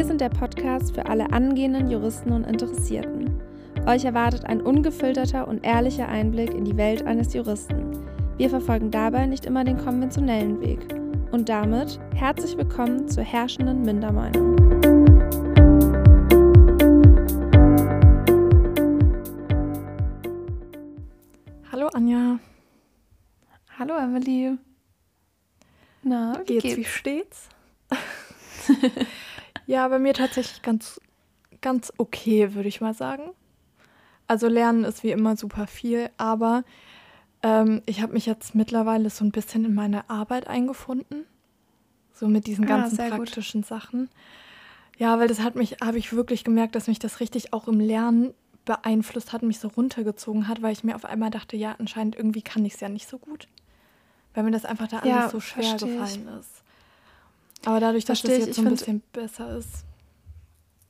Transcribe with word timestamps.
Wir 0.00 0.06
sind 0.06 0.22
der 0.22 0.30
Podcast 0.30 0.94
für 0.94 1.04
alle 1.04 1.30
angehenden 1.30 1.90
Juristen 1.90 2.32
und 2.32 2.46
Interessierten. 2.46 3.38
Euch 3.86 4.06
erwartet 4.06 4.46
ein 4.46 4.62
ungefilterter 4.62 5.46
und 5.46 5.62
ehrlicher 5.62 6.08
Einblick 6.08 6.54
in 6.54 6.64
die 6.64 6.78
Welt 6.78 7.04
eines 7.04 7.34
Juristen. 7.34 8.02
Wir 8.38 8.48
verfolgen 8.48 8.90
dabei 8.90 9.26
nicht 9.26 9.44
immer 9.44 9.62
den 9.62 9.76
konventionellen 9.76 10.58
Weg. 10.62 10.80
Und 11.32 11.50
damit 11.50 12.00
herzlich 12.14 12.56
willkommen 12.56 13.08
zur 13.08 13.24
herrschenden 13.24 13.82
Mindermeinung. 13.82 14.56
Hallo 21.70 21.88
Anja. 21.88 22.38
Hallo 23.78 23.98
Emily. 23.98 24.56
Na, 26.02 26.40
wie 26.40 26.44
geht's? 26.54 26.62
geht's? 26.62 26.76
Wie 26.78 26.84
steht's? 26.84 27.48
ja, 29.70 29.86
bei 29.86 30.00
mir 30.00 30.14
tatsächlich 30.14 30.62
ganz, 30.62 31.00
ganz 31.60 31.92
okay, 31.96 32.54
würde 32.54 32.68
ich 32.68 32.80
mal 32.80 32.92
sagen. 32.92 33.30
Also 34.26 34.48
Lernen 34.48 34.82
ist 34.82 35.04
wie 35.04 35.12
immer 35.12 35.36
super 35.36 35.68
viel, 35.68 36.10
aber 36.16 36.64
ähm, 37.44 37.80
ich 37.86 38.02
habe 38.02 38.12
mich 38.12 38.26
jetzt 38.26 38.56
mittlerweile 38.56 39.10
so 39.10 39.24
ein 39.24 39.30
bisschen 39.30 39.64
in 39.64 39.74
meine 39.74 40.10
Arbeit 40.10 40.48
eingefunden. 40.48 41.24
So 42.12 42.26
mit 42.26 42.48
diesen 42.48 42.64
ah, 42.64 42.68
ganzen 42.68 43.00
ah, 43.00 43.10
praktischen 43.10 43.60
gut. 43.60 43.68
Sachen. 43.68 44.08
Ja, 44.98 45.20
weil 45.20 45.28
das 45.28 45.40
hat 45.40 45.54
mich, 45.54 45.76
habe 45.80 45.98
ich 45.98 46.12
wirklich 46.12 46.42
gemerkt, 46.42 46.74
dass 46.74 46.88
mich 46.88 46.98
das 46.98 47.20
richtig 47.20 47.52
auch 47.52 47.68
im 47.68 47.78
Lernen 47.78 48.34
beeinflusst 48.64 49.32
hat, 49.32 49.42
mich 49.42 49.60
so 49.60 49.68
runtergezogen 49.68 50.48
hat, 50.48 50.62
weil 50.62 50.72
ich 50.72 50.82
mir 50.82 50.96
auf 50.96 51.04
einmal 51.04 51.30
dachte, 51.30 51.56
ja, 51.56 51.76
anscheinend 51.78 52.16
irgendwie 52.16 52.42
kann 52.42 52.64
ich 52.64 52.74
es 52.74 52.80
ja 52.80 52.88
nicht 52.88 53.08
so 53.08 53.18
gut. 53.18 53.46
Weil 54.34 54.42
mir 54.42 54.50
das 54.50 54.64
einfach 54.64 54.88
da 54.88 54.98
alles 54.98 55.08
ja, 55.08 55.28
so 55.28 55.38
schwer 55.38 55.74
gefallen 55.74 56.28
ich. 56.28 56.40
ist. 56.40 56.64
Aber 57.64 57.80
dadurch, 57.80 58.04
dass 58.04 58.20
Versteh 58.20 58.38
das 58.38 58.46
jetzt 58.48 58.56
so 58.56 58.62
ein 58.62 58.70
bisschen 58.70 59.02
besser 59.12 59.56
ist. 59.56 59.84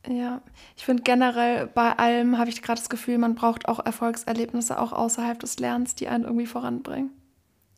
Ja, 0.09 0.41
ich 0.77 0.85
finde 0.85 1.03
generell 1.03 1.67
bei 1.67 1.93
allem 1.99 2.39
habe 2.39 2.49
ich 2.49 2.63
gerade 2.63 2.81
das 2.81 2.89
Gefühl, 2.89 3.19
man 3.19 3.35
braucht 3.35 3.69
auch 3.69 3.85
Erfolgserlebnisse 3.85 4.81
auch 4.81 4.93
außerhalb 4.93 5.39
des 5.39 5.59
Lernens, 5.59 5.95
die 5.95 6.09
einen 6.09 6.25
irgendwie 6.25 6.47
voranbringen. 6.47 7.11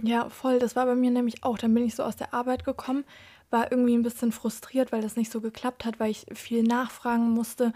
Ja, 0.02 0.28
voll. 0.28 0.58
Das 0.58 0.76
war 0.76 0.86
bei 0.86 0.94
mir 0.94 1.10
nämlich 1.10 1.44
auch. 1.44 1.58
Dann 1.58 1.74
bin 1.74 1.84
ich 1.84 1.94
so 1.94 2.02
aus 2.02 2.16
der 2.16 2.34
Arbeit 2.34 2.64
gekommen, 2.64 3.04
war 3.50 3.70
irgendwie 3.70 3.94
ein 3.94 4.02
bisschen 4.02 4.32
frustriert, 4.32 4.92
weil 4.92 5.02
das 5.02 5.16
nicht 5.16 5.32
so 5.32 5.40
geklappt 5.40 5.84
hat, 5.84 6.00
weil 6.00 6.10
ich 6.10 6.26
viel 6.32 6.62
nachfragen 6.62 7.30
musste. 7.30 7.72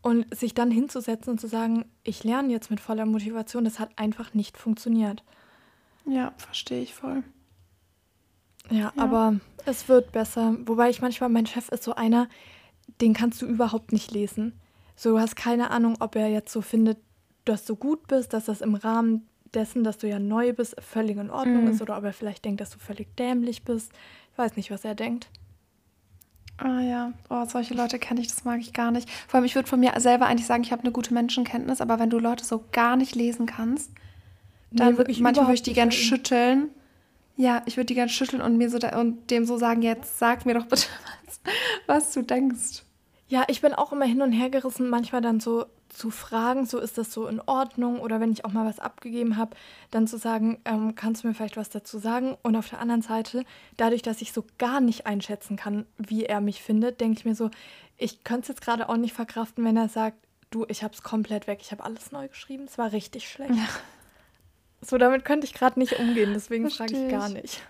Und 0.00 0.32
sich 0.34 0.54
dann 0.54 0.70
hinzusetzen 0.70 1.32
und 1.32 1.40
zu 1.40 1.48
sagen, 1.48 1.84
ich 2.04 2.22
lerne 2.22 2.52
jetzt 2.52 2.70
mit 2.70 2.78
voller 2.78 3.04
Motivation, 3.04 3.64
das 3.64 3.80
hat 3.80 3.90
einfach 3.96 4.32
nicht 4.32 4.56
funktioniert. 4.56 5.24
Ja, 6.06 6.32
verstehe 6.36 6.82
ich 6.82 6.94
voll. 6.94 7.24
Ja, 8.70 8.76
ja, 8.78 8.92
aber 8.96 9.36
es 9.66 9.88
wird 9.88 10.12
besser. 10.12 10.56
Wobei 10.66 10.90
ich 10.90 11.00
manchmal, 11.00 11.30
mein 11.30 11.46
Chef 11.46 11.68
ist 11.68 11.82
so 11.82 11.94
einer, 11.94 12.28
den 13.00 13.14
kannst 13.14 13.42
du 13.42 13.46
überhaupt 13.46 13.92
nicht 13.92 14.10
lesen. 14.10 14.52
So, 14.96 15.10
du 15.10 15.20
hast 15.20 15.36
keine 15.36 15.70
Ahnung, 15.70 15.96
ob 16.00 16.16
er 16.16 16.28
jetzt 16.28 16.52
so 16.52 16.60
findet, 16.60 16.98
dass 17.44 17.64
du 17.64 17.76
gut 17.76 18.06
bist, 18.08 18.32
dass 18.32 18.46
das 18.46 18.60
im 18.60 18.74
Rahmen 18.74 19.26
dessen, 19.54 19.84
dass 19.84 19.98
du 19.98 20.08
ja 20.08 20.18
neu 20.18 20.52
bist, 20.52 20.76
völlig 20.80 21.16
in 21.16 21.30
Ordnung 21.30 21.64
mhm. 21.64 21.70
ist 21.70 21.82
oder 21.82 21.96
ob 21.96 22.04
er 22.04 22.12
vielleicht 22.12 22.44
denkt, 22.44 22.60
dass 22.60 22.70
du 22.70 22.78
völlig 22.78 23.14
dämlich 23.16 23.64
bist. 23.64 23.92
Ich 24.32 24.38
weiß 24.38 24.56
nicht, 24.56 24.70
was 24.70 24.84
er 24.84 24.94
denkt. 24.94 25.28
Ah 26.58 26.80
ja, 26.80 27.12
oh, 27.30 27.44
solche 27.46 27.74
Leute 27.74 28.00
kenne 28.00 28.20
ich, 28.20 28.26
das 28.26 28.44
mag 28.44 28.60
ich 28.60 28.72
gar 28.72 28.90
nicht. 28.90 29.08
Vor 29.28 29.36
allem, 29.36 29.44
ich 29.44 29.54
würde 29.54 29.68
von 29.68 29.78
mir 29.78 29.92
selber 29.98 30.26
eigentlich 30.26 30.46
sagen, 30.46 30.64
ich 30.64 30.72
habe 30.72 30.82
eine 30.82 30.90
gute 30.90 31.14
Menschenkenntnis, 31.14 31.80
aber 31.80 32.00
wenn 32.00 32.10
du 32.10 32.18
Leute 32.18 32.44
so 32.44 32.64
gar 32.72 32.96
nicht 32.96 33.14
lesen 33.14 33.46
kannst, 33.46 33.92
dann 34.72 34.92
nee, 34.92 34.98
wirklich 34.98 35.20
manchmal 35.20 35.46
würde 35.46 35.54
ich 35.54 35.62
die 35.62 35.72
gern 35.72 35.92
schütteln 35.92 36.70
ja, 37.38 37.62
ich 37.66 37.76
würde 37.76 37.86
die 37.86 37.94
gerne 37.94 38.10
schütteln 38.10 38.42
und 38.42 38.58
mir 38.58 38.68
so 38.68 38.78
da, 38.78 39.00
und 39.00 39.30
dem 39.30 39.46
so 39.46 39.56
sagen, 39.58 39.80
jetzt 39.80 40.18
sag 40.18 40.44
mir 40.44 40.54
doch 40.54 40.66
bitte, 40.66 40.86
was, 41.24 41.40
was 41.86 42.12
du 42.12 42.22
denkst. 42.22 42.82
Ja, 43.28 43.44
ich 43.46 43.60
bin 43.60 43.74
auch 43.74 43.92
immer 43.92 44.06
hin 44.06 44.22
und 44.22 44.32
her 44.32 44.50
gerissen, 44.50 44.90
manchmal 44.90 45.20
dann 45.20 45.38
so 45.38 45.66
zu 45.88 46.10
fragen, 46.10 46.66
so 46.66 46.78
ist 46.78 46.98
das 46.98 47.12
so 47.12 47.28
in 47.28 47.40
Ordnung 47.40 48.00
oder 48.00 48.20
wenn 48.20 48.32
ich 48.32 48.44
auch 48.44 48.52
mal 48.52 48.66
was 48.66 48.80
abgegeben 48.80 49.36
habe, 49.36 49.56
dann 49.92 50.08
zu 50.08 50.18
sagen, 50.18 50.58
ähm, 50.64 50.96
kannst 50.96 51.22
du 51.22 51.28
mir 51.28 51.34
vielleicht 51.34 51.56
was 51.56 51.70
dazu 51.70 51.98
sagen? 51.98 52.36
Und 52.42 52.56
auf 52.56 52.68
der 52.68 52.80
anderen 52.80 53.02
Seite, 53.02 53.44
dadurch, 53.76 54.02
dass 54.02 54.20
ich 54.20 54.32
so 54.32 54.44
gar 54.58 54.80
nicht 54.80 55.06
einschätzen 55.06 55.56
kann, 55.56 55.86
wie 55.96 56.24
er 56.24 56.40
mich 56.40 56.60
findet, 56.60 57.00
denke 57.00 57.18
ich 57.20 57.24
mir 57.24 57.36
so, 57.36 57.50
ich 57.96 58.24
könnte 58.24 58.42
es 58.42 58.48
jetzt 58.48 58.62
gerade 58.62 58.88
auch 58.88 58.96
nicht 58.96 59.14
verkraften, 59.14 59.64
wenn 59.64 59.76
er 59.76 59.88
sagt, 59.88 60.18
du, 60.50 60.66
ich 60.68 60.82
habe 60.82 60.94
es 60.94 61.04
komplett 61.04 61.46
weg, 61.46 61.60
ich 61.62 61.70
habe 61.70 61.84
alles 61.84 62.10
neu 62.10 62.26
geschrieben, 62.26 62.64
es 62.64 62.78
war 62.78 62.90
richtig 62.90 63.28
schlecht. 63.28 63.54
Ja. 63.54 63.68
So, 64.80 64.98
damit 64.98 65.24
könnte 65.24 65.46
ich 65.46 65.54
gerade 65.54 65.78
nicht 65.78 65.98
umgehen, 65.98 66.32
deswegen 66.34 66.70
frage 66.70 66.96
ich 66.96 67.10
gar 67.10 67.28
nicht. 67.28 67.62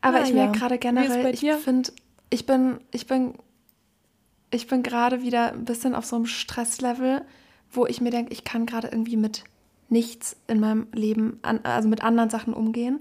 Aber 0.00 0.20
Na, 0.20 0.26
ich 0.26 0.32
merke 0.32 0.54
ja. 0.54 0.58
gerade 0.58 0.78
generell, 0.78 1.34
ich 1.34 1.40
finde, 1.40 1.92
ich 2.30 2.46
bin, 2.46 2.80
ich 2.92 3.06
bin, 3.06 3.34
ich 4.50 4.66
bin 4.66 4.82
gerade 4.82 5.22
wieder 5.22 5.52
ein 5.52 5.64
bisschen 5.64 5.94
auf 5.94 6.04
so 6.04 6.16
einem 6.16 6.26
Stresslevel, 6.26 7.22
wo 7.70 7.86
ich 7.86 8.00
mir 8.00 8.10
denke, 8.10 8.32
ich 8.32 8.44
kann 8.44 8.66
gerade 8.66 8.88
irgendwie 8.88 9.16
mit 9.16 9.44
nichts 9.88 10.36
in 10.46 10.60
meinem 10.60 10.86
Leben, 10.92 11.38
an, 11.42 11.60
also 11.64 11.88
mit 11.88 12.02
anderen 12.02 12.30
Sachen 12.30 12.54
umgehen. 12.54 13.00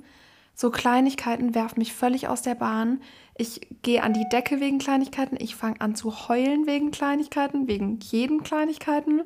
So 0.55 0.71
Kleinigkeiten 0.71 1.53
werfen 1.53 1.79
mich 1.79 1.93
völlig 1.93 2.27
aus 2.27 2.41
der 2.41 2.55
Bahn. 2.55 3.01
Ich 3.37 3.67
gehe 3.83 4.01
an 4.01 4.13
die 4.13 4.27
Decke 4.31 4.59
wegen 4.59 4.79
Kleinigkeiten. 4.79 5.37
Ich 5.39 5.55
fange 5.55 5.79
an 5.81 5.95
zu 5.95 6.27
heulen 6.27 6.65
wegen 6.65 6.89
Kleinigkeiten, 6.89 7.67
wegen 7.67 7.99
jeden 7.99 8.41
Kleinigkeiten. 8.41 9.21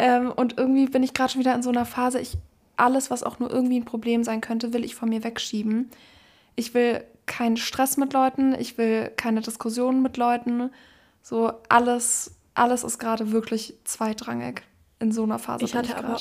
Ähm, 0.00 0.32
und 0.32 0.56
irgendwie 0.56 0.86
bin 0.86 1.02
ich 1.02 1.12
gerade 1.12 1.30
schon 1.30 1.40
wieder 1.40 1.54
in 1.54 1.62
so 1.62 1.68
einer 1.68 1.84
Phase, 1.84 2.20
ich 2.20 2.38
alles, 2.78 3.10
was 3.10 3.22
auch 3.22 3.38
nur 3.38 3.50
irgendwie 3.50 3.78
ein 3.78 3.84
Problem 3.84 4.24
sein 4.24 4.40
könnte, 4.40 4.72
will 4.72 4.82
ich 4.82 4.94
von 4.94 5.10
mir 5.10 5.22
wegschieben. 5.22 5.90
Ich 6.56 6.72
will 6.72 7.04
keinen 7.26 7.58
Stress 7.58 7.98
mit 7.98 8.14
Leuten, 8.14 8.54
ich 8.54 8.78
will 8.78 9.12
keine 9.16 9.42
Diskussionen 9.42 10.00
mit 10.00 10.16
Leuten. 10.16 10.70
So 11.22 11.52
alles, 11.68 12.34
alles 12.54 12.82
ist 12.82 12.98
gerade 12.98 13.30
wirklich 13.30 13.74
zweitrangig 13.84 14.62
in 15.00 15.12
so 15.12 15.22
einer 15.22 15.38
Phase. 15.38 15.66
Ich 15.66 15.74
hatte 15.74 15.90
ich 15.90 15.96
aber 15.96 16.18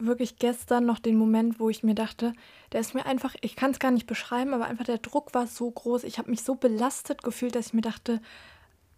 wirklich 0.00 0.38
gestern 0.38 0.84
noch 0.84 0.98
den 0.98 1.16
Moment, 1.16 1.60
wo 1.60 1.70
ich 1.70 1.84
mir 1.84 1.94
dachte, 1.94 2.32
der 2.72 2.80
ist 2.80 2.94
mir 2.94 3.06
einfach, 3.06 3.36
ich 3.40 3.54
kann 3.54 3.70
es 3.70 3.78
gar 3.78 3.92
nicht 3.92 4.08
beschreiben, 4.08 4.52
aber 4.52 4.64
einfach 4.64 4.84
der 4.84 4.98
Druck 4.98 5.32
war 5.32 5.46
so 5.46 5.70
groß. 5.70 6.02
Ich 6.02 6.18
habe 6.18 6.28
mich 6.28 6.42
so 6.42 6.56
belastet 6.56 7.22
gefühlt, 7.22 7.54
dass 7.54 7.68
ich 7.68 7.74
mir 7.74 7.82
dachte, 7.82 8.20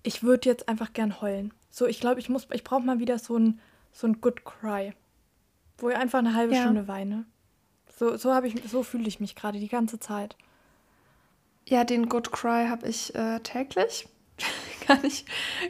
ich 0.03 0.23
würde 0.23 0.49
jetzt 0.49 0.71
einfach 0.71 0.95
gern 0.95 1.21
heulen. 1.21 1.53
So, 1.71 1.87
ich 1.87 2.01
glaube, 2.01 2.21
ich 2.21 2.31
muss, 2.31 2.47
ich 2.53 2.65
brauche 2.65 2.83
mal 2.83 2.99
wieder 2.99 3.19
so 3.19 3.37
ein 3.39 3.61
so 3.93 4.07
ein 4.07 4.21
Good 4.21 4.45
Cry, 4.45 4.95
wo 5.79 5.91
ich 5.91 5.97
einfach 5.97 6.19
eine 6.19 6.35
halbe 6.35 6.55
ja. 6.55 6.63
Stunde 6.63 6.89
weine. 6.89 7.27
So, 7.97 8.17
so, 8.17 8.37
ich, 8.43 8.55
so 8.69 8.83
fühle 8.83 9.07
ich 9.07 9.21
mich 9.21 9.37
gerade 9.37 9.59
die 9.59 9.69
ganze 9.69 10.01
Zeit. 10.01 10.37
Ja, 11.67 11.85
den 11.85 12.09
Good 12.09 12.33
Cry 12.33 12.67
habe 12.69 12.89
ich 12.89 13.15
äh, 13.15 13.39
täglich. 13.41 14.09
kann, 14.87 15.05
ich, 15.05 15.25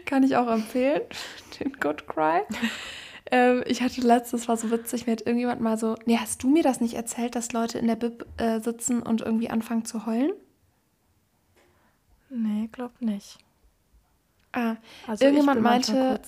kann 0.06 0.22
ich 0.22 0.36
auch 0.36 0.48
empfehlen, 0.48 1.02
den 1.60 1.72
Good 1.78 2.06
Cry. 2.06 2.42
ähm, 3.30 3.62
ich 3.66 3.82
hatte 3.82 4.00
letztes, 4.00 4.48
war 4.48 4.56
so 4.56 4.70
witzig, 4.70 5.06
mir 5.06 5.12
hat 5.12 5.22
irgendjemand 5.22 5.60
mal 5.60 5.76
so, 5.76 5.96
nee, 6.06 6.16
hast 6.16 6.42
du 6.42 6.48
mir 6.48 6.62
das 6.62 6.80
nicht 6.80 6.94
erzählt, 6.94 7.34
dass 7.34 7.52
Leute 7.52 7.78
in 7.78 7.86
der 7.86 7.96
Bib 7.96 8.24
äh, 8.38 8.60
sitzen 8.60 9.02
und 9.02 9.20
irgendwie 9.20 9.50
anfangen 9.50 9.84
zu 9.84 10.06
heulen? 10.06 10.32
Nee, 12.30 12.70
glaub 12.72 12.98
nicht. 13.02 13.38
Ah, 14.52 14.76
also 15.06 15.24
irgendjemand 15.24 15.60
meinte. 15.60 16.20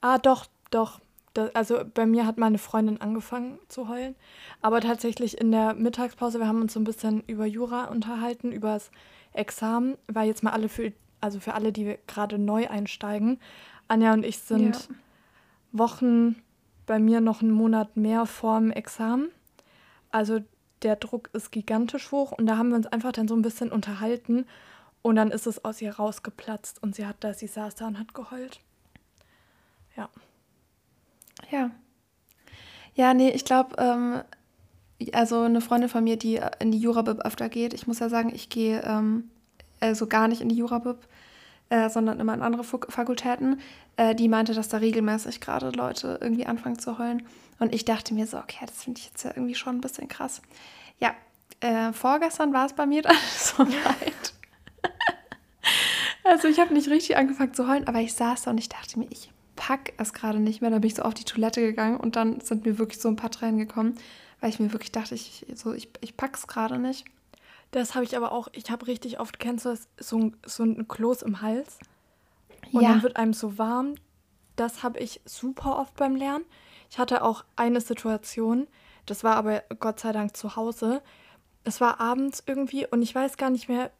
Ah, 0.00 0.18
doch, 0.18 0.46
doch 0.70 1.00
das, 1.36 1.54
also 1.54 1.80
bei 1.94 2.06
mir 2.06 2.26
hat 2.26 2.38
meine 2.38 2.58
Freundin 2.58 3.00
angefangen 3.00 3.58
zu 3.68 3.88
heulen. 3.88 4.14
Aber 4.62 4.80
tatsächlich 4.80 5.38
in 5.38 5.52
der 5.52 5.74
Mittagspause, 5.74 6.38
wir 6.38 6.48
haben 6.48 6.60
uns 6.60 6.72
so 6.72 6.80
ein 6.80 6.84
bisschen 6.84 7.22
über 7.26 7.46
Jura 7.46 7.84
unterhalten, 7.84 8.52
über 8.52 8.74
das 8.74 8.90
Examen, 9.32 9.96
weil 10.06 10.26
jetzt 10.26 10.42
mal 10.42 10.52
alle 10.52 10.68
für, 10.68 10.92
also 11.20 11.40
für 11.40 11.54
alle, 11.54 11.72
die 11.72 11.98
gerade 12.06 12.38
neu 12.38 12.68
einsteigen. 12.68 13.38
Anja 13.88 14.12
und 14.12 14.24
ich 14.24 14.38
sind 14.38 14.74
ja. 14.74 14.94
Wochen 15.72 16.36
bei 16.86 16.98
mir 16.98 17.20
noch 17.20 17.42
einen 17.42 17.50
Monat 17.50 17.96
mehr 17.96 18.26
vorm 18.26 18.70
Examen. 18.70 19.28
Also 20.10 20.40
der 20.82 20.96
Druck 20.96 21.30
ist 21.32 21.52
gigantisch 21.52 22.12
hoch 22.12 22.32
und 22.32 22.46
da 22.46 22.56
haben 22.56 22.70
wir 22.70 22.76
uns 22.76 22.86
einfach 22.86 23.12
dann 23.12 23.28
so 23.28 23.34
ein 23.34 23.42
bisschen 23.42 23.70
unterhalten 23.72 24.46
und 25.02 25.16
dann 25.16 25.30
ist 25.30 25.46
es 25.46 25.64
aus 25.64 25.80
ihr 25.82 25.94
rausgeplatzt 25.94 26.82
und 26.82 26.94
sie 26.94 27.06
hat 27.06 27.16
da, 27.20 27.34
sie 27.34 27.46
saß 27.46 27.74
da 27.74 27.86
und 27.86 27.98
hat 27.98 28.14
geheult. 28.14 28.60
Ja. 29.96 30.08
Ja. 31.50 31.70
Ja, 32.94 33.14
nee, 33.14 33.30
ich 33.30 33.44
glaube, 33.44 33.76
ähm, 33.78 34.22
also 35.12 35.42
eine 35.42 35.60
Freundin 35.60 35.90
von 35.90 36.04
mir, 36.04 36.16
die 36.16 36.40
in 36.58 36.72
die 36.72 36.78
Jurabib 36.78 37.20
öfter 37.20 37.48
geht, 37.48 37.74
ich 37.74 37.86
muss 37.86 37.98
ja 37.98 38.08
sagen, 38.08 38.32
ich 38.34 38.48
gehe 38.48 38.82
ähm, 38.82 39.30
also 39.80 40.06
gar 40.06 40.28
nicht 40.28 40.40
in 40.40 40.48
die 40.48 40.56
Jurabib, 40.56 40.98
äh, 41.68 41.90
sondern 41.90 42.20
immer 42.20 42.34
in 42.34 42.42
andere 42.42 42.64
Fakultäten, 42.64 43.60
äh, 43.96 44.14
die 44.14 44.28
meinte, 44.28 44.54
dass 44.54 44.68
da 44.68 44.78
regelmäßig 44.78 45.40
gerade 45.40 45.70
Leute 45.70 46.18
irgendwie 46.20 46.46
anfangen 46.46 46.78
zu 46.78 46.98
heulen. 46.98 47.26
Und 47.58 47.74
ich 47.74 47.84
dachte 47.84 48.14
mir 48.14 48.26
so, 48.26 48.38
okay, 48.38 48.64
das 48.66 48.84
finde 48.84 49.00
ich 49.00 49.06
jetzt 49.06 49.24
ja 49.24 49.30
irgendwie 49.34 49.54
schon 49.54 49.76
ein 49.76 49.80
bisschen 49.80 50.08
krass. 50.08 50.42
Ja, 51.00 51.14
äh, 51.60 51.92
vorgestern 51.92 52.52
war 52.52 52.66
es 52.66 52.72
bei 52.72 52.86
mir 52.86 53.02
dann 53.02 53.16
so 53.36 53.58
weit. 53.66 54.34
also 56.24 56.48
ich 56.48 56.60
habe 56.60 56.72
nicht 56.72 56.88
richtig 56.88 57.16
angefangen 57.16 57.54
zu 57.54 57.68
heulen, 57.68 57.86
aber 57.88 58.00
ich 58.00 58.14
saß 58.14 58.42
da 58.42 58.50
und 58.50 58.58
ich 58.58 58.68
dachte 58.68 58.98
mir, 58.98 59.08
ich 59.10 59.30
pack 59.56 59.94
es 59.96 60.12
gerade 60.12 60.38
nicht 60.38 60.60
mehr. 60.60 60.70
Da 60.70 60.78
bin 60.78 60.88
ich 60.88 60.94
so 60.94 61.02
auf 61.02 61.14
die 61.14 61.24
Toilette 61.24 61.60
gegangen 61.60 61.96
und 61.98 62.16
dann 62.16 62.40
sind 62.40 62.64
mir 62.64 62.78
wirklich 62.78 63.00
so 63.00 63.08
ein 63.08 63.16
paar 63.16 63.30
Tränen 63.30 63.58
gekommen, 63.58 63.96
weil 64.40 64.50
ich 64.50 64.60
mir 64.60 64.72
wirklich 64.72 64.92
dachte, 64.92 65.14
ich, 65.14 65.46
so, 65.54 65.72
ich, 65.72 65.90
ich 66.00 66.16
pack's 66.16 66.46
gerade 66.46 66.78
nicht. 66.78 67.04
Das 67.72 67.94
habe 67.94 68.04
ich 68.04 68.16
aber 68.16 68.32
auch, 68.32 68.48
ich 68.52 68.70
habe 68.70 68.86
richtig 68.86 69.18
oft, 69.18 69.38
kennst 69.38 69.64
du 69.64 69.70
das, 69.70 69.88
so 69.98 70.18
ein, 70.18 70.36
so 70.46 70.62
ein 70.62 70.86
Kloß 70.86 71.22
im 71.22 71.42
Hals 71.42 71.78
und 72.72 72.82
ja. 72.82 72.90
dann 72.90 73.02
wird 73.02 73.16
einem 73.16 73.32
so 73.32 73.58
warm. 73.58 73.94
Das 74.54 74.82
habe 74.82 75.00
ich 75.00 75.20
super 75.24 75.78
oft 75.78 75.96
beim 75.96 76.16
Lernen. 76.16 76.44
Ich 76.90 76.98
hatte 76.98 77.22
auch 77.22 77.44
eine 77.56 77.80
Situation, 77.80 78.68
das 79.04 79.24
war 79.24 79.36
aber 79.36 79.64
Gott 79.80 80.00
sei 80.00 80.12
Dank 80.12 80.36
zu 80.36 80.56
Hause. 80.56 81.02
Es 81.64 81.80
war 81.80 82.00
abends 82.00 82.42
irgendwie 82.46 82.86
und 82.86 83.02
ich 83.02 83.14
weiß 83.14 83.36
gar 83.36 83.50
nicht 83.50 83.68
mehr, 83.68 83.90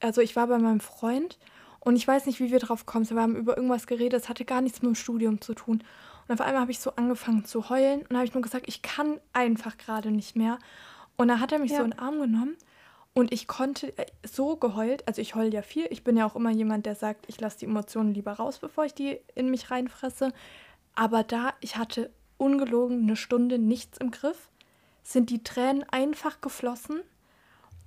also 0.00 0.20
ich 0.20 0.36
war 0.36 0.46
bei 0.46 0.58
meinem 0.58 0.80
Freund 0.80 1.38
und 1.80 1.96
ich 1.96 2.06
weiß 2.06 2.26
nicht, 2.26 2.40
wie 2.40 2.50
wir 2.50 2.58
drauf 2.58 2.86
kommen. 2.86 3.08
Wir 3.08 3.20
haben 3.20 3.36
über 3.36 3.56
irgendwas 3.56 3.86
geredet, 3.86 4.22
es 4.22 4.28
hatte 4.28 4.44
gar 4.44 4.60
nichts 4.60 4.82
mit 4.82 4.88
dem 4.88 4.94
Studium 4.94 5.40
zu 5.40 5.54
tun. 5.54 5.82
Und 6.26 6.34
auf 6.34 6.40
einmal 6.40 6.62
habe 6.62 6.70
ich 6.70 6.80
so 6.80 6.92
angefangen 6.96 7.44
zu 7.44 7.70
heulen 7.70 8.02
und 8.08 8.16
habe 8.16 8.26
ich 8.26 8.34
nur 8.34 8.42
gesagt, 8.42 8.68
ich 8.68 8.82
kann 8.82 9.18
einfach 9.32 9.78
gerade 9.78 10.10
nicht 10.10 10.36
mehr. 10.36 10.58
Und 11.16 11.28
dann 11.28 11.40
hat 11.40 11.52
er 11.52 11.58
mich 11.58 11.72
ja. 11.72 11.78
so 11.78 11.84
in 11.84 11.90
den 11.90 11.98
Arm 11.98 12.20
genommen 12.20 12.56
und 13.18 13.32
ich 13.32 13.48
konnte 13.48 13.96
äh, 13.98 14.06
so 14.24 14.56
geheult, 14.56 15.06
also 15.08 15.20
ich 15.20 15.34
heule 15.34 15.50
ja 15.50 15.62
viel. 15.62 15.88
Ich 15.90 16.04
bin 16.04 16.16
ja 16.16 16.24
auch 16.24 16.36
immer 16.36 16.50
jemand, 16.50 16.86
der 16.86 16.94
sagt, 16.94 17.24
ich 17.28 17.40
lasse 17.40 17.58
die 17.58 17.64
Emotionen 17.64 18.14
lieber 18.14 18.34
raus, 18.34 18.58
bevor 18.58 18.84
ich 18.84 18.94
die 18.94 19.18
in 19.34 19.50
mich 19.50 19.72
reinfresse. 19.72 20.32
Aber 20.94 21.24
da, 21.24 21.54
ich 21.60 21.76
hatte 21.76 22.12
ungelogen 22.36 23.02
eine 23.02 23.16
Stunde 23.16 23.58
nichts 23.58 23.98
im 23.98 24.12
Griff, 24.12 24.50
sind 25.02 25.30
die 25.30 25.42
Tränen 25.42 25.84
einfach 25.90 26.40
geflossen. 26.40 27.00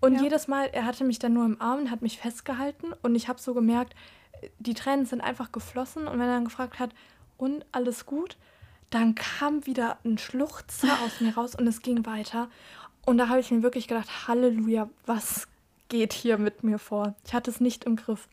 Und 0.02 0.16
ja. 0.16 0.24
jedes 0.24 0.48
Mal, 0.48 0.70
er 0.74 0.86
hatte 0.86 1.04
mich 1.04 1.20
dann 1.20 1.34
nur 1.34 1.46
im 1.46 1.62
Arm 1.62 1.82
und 1.82 1.92
hat 1.92 2.02
mich 2.02 2.18
festgehalten. 2.18 2.94
Und 3.02 3.16
ich 3.16 3.30
habe 3.30 3.40
so 3.40 3.54
gemerkt, 3.54 3.96
die 4.60 4.74
Tränen 4.74 5.06
sind 5.06 5.22
einfach 5.22 5.52
geflossen. 5.52 6.08
Und 6.08 6.14
wenn 6.14 6.28
er 6.28 6.36
dann 6.36 6.46
gefragt 6.46 6.80
hat, 6.80 6.92
und 7.38 7.66
alles 7.72 8.06
gut, 8.06 8.38
dann 8.92 9.16
kam 9.16 9.66
wieder 9.66 9.98
ein 10.06 10.18
Schluchzer 10.18 10.94
aus 11.06 11.22
mir 11.22 11.34
raus 11.34 11.56
und 11.56 11.66
es 11.68 11.82
ging 11.82 12.06
weiter. 12.06 12.50
Und 13.06 13.18
da 13.18 13.30
habe 13.30 13.40
ich 13.40 13.50
mir 13.52 13.64
wirklich 13.64 13.88
gedacht, 13.88 14.28
Halleluja, 14.28 14.90
was 15.06 15.48
geht 15.90 16.14
hier 16.14 16.38
mit 16.38 16.64
mir 16.64 16.78
vor? 16.78 17.16
Ich 17.26 17.34
hatte 17.34 17.50
es 17.50 17.60
nicht 17.60 17.84
im 17.86 17.96
Griff. 17.96 18.28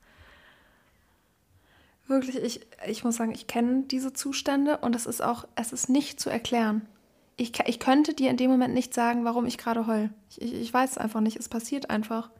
Wirklich, 2.07 2.37
ich, 2.37 2.67
ich 2.87 3.05
muss 3.05 3.17
sagen, 3.17 3.33
ich 3.33 3.47
kenne 3.47 3.85
diese 3.85 4.13
Zustände 4.13 4.79
und 4.79 4.95
es 4.95 5.07
ist 5.07 5.23
auch, 5.23 5.47
es 5.57 5.73
ist 5.73 5.89
nicht 5.89 6.21
zu 6.21 6.31
erklären. 6.31 6.87
Ich, 7.39 7.59
ich 7.67 7.81
könnte 7.81 8.13
dir 8.13 8.29
in 8.29 8.37
dem 8.37 8.51
Moment 8.51 8.75
nicht 8.75 8.93
sagen, 8.93 9.25
warum 9.25 9.47
ich 9.47 9.57
gerade 9.57 9.87
heul. 9.87 10.11
Ich, 10.29 10.43
ich, 10.43 10.53
ich 10.55 10.75
weiß 10.75 10.93
es 10.93 10.99
einfach 10.99 11.21
nicht, 11.21 11.37
es 11.37 11.49
passiert 11.49 11.89
einfach. 11.89 12.31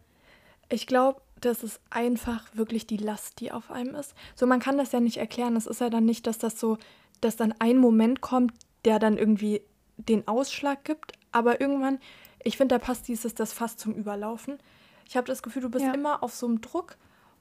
Ich 0.69 0.87
glaube, 0.87 1.23
das 1.41 1.63
ist 1.63 1.81
einfach 1.89 2.45
wirklich 2.53 2.87
die 2.87 2.97
Last, 2.99 3.41
die 3.41 3.51
auf 3.51 3.71
einem 3.71 3.95
ist. 3.95 4.15
So, 4.35 4.47
man 4.47 4.61
kann 4.61 4.77
das 4.77 4.93
ja 4.93 5.01
nicht 5.01 5.17
erklären. 5.17 5.57
Es 5.57 5.67
ist 5.67 5.81
ja 5.81 5.89
dann 5.89 6.05
nicht, 6.05 6.27
dass 6.27 6.39
das 6.39 6.61
so, 6.61 6.77
dass 7.21 7.37
dann 7.37 7.55
ein 7.59 7.79
Moment 7.79 8.21
kommt, 8.21 8.53
der 8.85 8.99
dann 8.99 9.17
irgendwie 9.17 9.63
den 9.97 10.27
Ausschlag 10.29 10.85
gibt, 10.85 11.13
aber 11.33 11.61
irgendwann, 11.61 11.99
ich 12.43 12.57
finde, 12.57 12.77
da 12.77 12.79
passt 12.79 13.09
dieses 13.09 13.35
das 13.35 13.53
fast 13.53 13.81
zum 13.81 13.95
Überlaufen. 13.95 14.59
Ich 15.09 15.17
habe 15.17 15.27
das 15.27 15.43
Gefühl, 15.43 15.63
du 15.63 15.71
bist 15.71 15.85
ja. 15.85 15.95
immer 15.95 16.23
auf 16.23 16.35
so 16.35 16.47
einem 16.47 16.61
Druck 16.61 16.97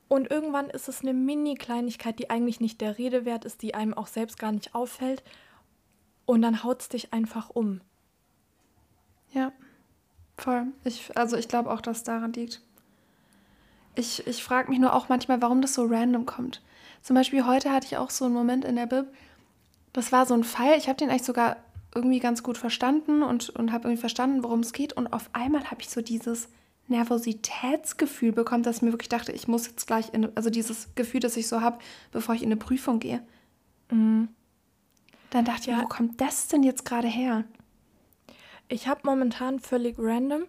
und 0.08 0.32
irgendwann 0.32 0.70
ist 0.70 0.88
es 0.88 1.02
eine 1.02 1.14
Mini-Kleinigkeit, 1.14 2.18
die 2.18 2.30
eigentlich 2.30 2.60
nicht 2.60 2.82
der 2.82 2.98
Rede 2.98 3.26
wert 3.26 3.46
ist, 3.46 3.62
die 3.62 3.76
einem 3.76 3.94
auch 3.94 4.08
selbst 4.08 4.40
gar 4.40 4.52
nicht 4.52 4.74
auffällt. 4.74 5.24
Und 6.28 6.42
dann 6.42 6.64
haut 6.64 6.82
es 6.82 6.90
dich 6.90 7.14
einfach 7.14 7.50
um. 7.50 7.80
Ja, 9.32 9.54
voll. 10.38 10.68
Ich, 10.84 11.18
also 11.18 11.38
ich 11.38 11.48
glaube 11.48 11.72
auch, 11.72 11.80
dass 11.82 11.98
es 11.98 12.04
daran 12.04 12.34
liegt. 12.34 12.62
Ich, 13.96 14.28
ich 14.28 14.44
frage 14.44 14.70
mich 14.70 14.78
nur 14.78 14.94
auch 14.94 15.10
manchmal, 15.10 15.42
warum 15.42 15.62
das 15.62 15.74
so 15.74 15.86
random 15.86 16.26
kommt. 16.26 16.62
Zum 17.02 17.16
Beispiel 17.16 17.46
heute 17.46 17.72
hatte 17.72 17.88
ich 17.88 17.98
auch 17.98 18.10
so 18.10 18.26
einen 18.26 18.34
Moment 18.34 18.66
in 18.66 18.76
der 18.76 18.88
Bib. 18.88 19.08
Das 19.94 20.12
war 20.12 20.26
so 20.26 20.34
ein 20.34 20.44
Fall, 20.44 20.78
ich 20.78 20.90
habe 20.90 20.98
den 20.98 21.10
eigentlich 21.10 21.24
sogar 21.24 21.56
irgendwie 21.96 22.20
ganz 22.20 22.44
gut 22.44 22.58
verstanden 22.58 23.24
und, 23.24 23.50
und 23.50 23.72
habe 23.72 23.86
irgendwie 23.86 24.02
verstanden, 24.02 24.44
worum 24.44 24.60
es 24.60 24.74
geht. 24.74 24.92
Und 24.94 25.08
auf 25.08 25.30
einmal 25.32 25.72
habe 25.72 25.82
ich 25.82 25.90
so 25.90 26.02
dieses 26.02 26.50
Nervositätsgefühl 26.90 28.34
bekommen, 28.34 28.64
dass 28.64 28.78
ich 28.78 28.82
mir 28.82 28.92
wirklich 28.92 29.10
dachte, 29.10 29.32
ich 29.32 29.48
muss 29.48 29.66
jetzt 29.68 29.88
gleich 29.88 30.14
in, 30.14 30.30
also 30.36 30.50
dieses 30.50 30.94
Gefühl, 30.96 31.22
das 31.22 31.38
ich 31.38 31.48
so 31.48 31.62
habe, 31.62 31.80
bevor 32.12 32.36
ich 32.36 32.44
in 32.44 32.50
eine 32.50 32.58
Prüfung 32.58 33.00
gehe. 33.00 33.26
Mhm. 33.90 34.28
Dann 35.30 35.46
dachte 35.46 35.62
ich, 35.62 35.68
ja. 35.68 35.82
wo 35.82 35.88
kommt 35.88 36.22
das 36.22 36.48
denn 36.48 36.64
jetzt 36.64 36.86
gerade 36.86 37.08
her? 37.08 37.44
Ich 38.70 38.88
habe 38.88 39.02
momentan 39.04 39.60
völlig 39.60 39.96
random 39.98 40.44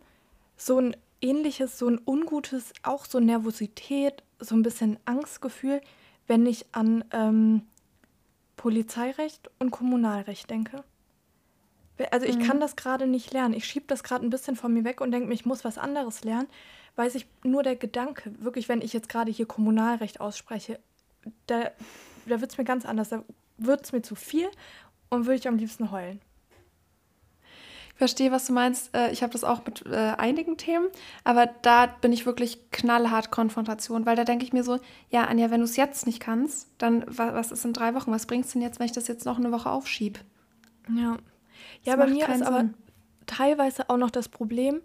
so 0.57 0.79
ein 0.79 0.97
ähnliches, 1.21 1.79
so 1.79 1.89
ein 1.89 2.01
ungutes, 2.05 2.73
auch 2.83 3.05
so 3.05 3.21
Nervosität, 3.21 4.23
so 4.39 4.55
ein 4.55 4.63
bisschen 4.63 4.99
Angstgefühl, 5.05 5.81
wenn 6.27 6.47
ich 6.47 6.67
an 6.73 7.05
ähm, 7.13 7.63
Polizeirecht 8.57 9.51
und 9.59 9.71
Kommunalrecht 9.71 10.51
denke. 10.51 10.85
Also 12.11 12.27
ich 12.27 12.39
mhm. 12.39 12.43
kann 12.43 12.61
das 12.61 12.77
gerade 12.77 13.07
nicht 13.07 13.33
lernen. 13.33 13.55
Ich 13.55 13.65
schiebe 13.65 13.87
das 13.89 14.05
gerade 14.05 14.25
ein 14.25 14.31
bisschen 14.31 14.55
von 14.55 14.73
mir 14.73 14.85
weg 14.85 15.01
und 15.01 15.11
denke 15.11 15.29
mir, 15.29 15.35
ich 15.35 15.47
muss 15.47 15.65
was 15.65 15.79
anderes 15.79 16.23
lernen, 16.23 16.49
weil 16.95 17.11
sich 17.11 17.27
nur 17.43 17.63
der 17.63 17.77
Gedanke, 17.77 18.33
wirklich, 18.39 18.69
wenn 18.69 18.83
ich 18.83 18.93
jetzt 18.93 19.09
gerade 19.09 19.33
hier 19.33 19.47
Kommunalrecht 19.47 20.21
ausspreche, 20.21 20.79
da, 21.47 21.71
da 22.27 22.41
wird 22.41 22.53
es 22.53 22.59
mir 22.59 22.65
ganz 22.65 22.85
anders. 22.85 23.09
Da 23.09 23.25
wird 23.59 23.85
es 23.85 23.93
mir 23.93 24.03
zu 24.03 24.15
viel 24.15 24.49
und 25.11 25.27
würde 25.27 25.39
ich 25.39 25.49
am 25.49 25.57
liebsten 25.57 25.91
heulen. 25.91 26.21
Ich 27.91 27.99
verstehe, 27.99 28.31
was 28.31 28.47
du 28.47 28.53
meinst. 28.53 28.95
Äh, 28.95 29.11
ich 29.11 29.23
habe 29.23 29.33
das 29.33 29.43
auch 29.43 29.65
mit 29.67 29.85
äh, 29.87 30.15
einigen 30.17 30.57
Themen, 30.57 30.87
aber 31.25 31.47
da 31.63 31.87
bin 31.87 32.13
ich 32.13 32.27
wirklich 32.27 32.71
knallhart 32.71 33.33
Konfrontation, 33.33 34.07
weil 34.07 34.15
da 34.15 34.23
denke 34.23 34.45
ich 34.45 34.53
mir 34.53 34.63
so, 34.63 34.79
ja, 35.11 35.25
Anja, 35.25 35.51
wenn 35.51 35.61
du 35.61 35.65
es 35.65 35.77
jetzt 35.77 36.07
nicht 36.07 36.21
kannst, 36.21 36.69
dann 36.79 37.05
was 37.09 37.51
ist 37.51 37.65
in 37.65 37.73
drei 37.73 37.95
Wochen? 37.95 38.13
Was 38.13 38.27
bringst 38.27 38.51
du 38.51 38.59
denn 38.59 38.67
jetzt, 38.67 38.79
wenn 38.79 38.87
ich 38.87 38.93
das 38.93 39.09
jetzt 39.09 39.27
noch 39.27 39.39
eine 39.39 39.51
Woche 39.51 39.71
aufschiebe? 39.71 40.21
Ja. 40.97 41.17
Ja, 41.83 41.97
bei 41.97 42.07
mir 42.07 42.29
ist 42.29 42.43
aber 42.43 42.71
teilweise 43.27 43.91
auch 43.91 43.97
noch 43.97 44.11
das 44.11 44.29
Problem, 44.29 44.81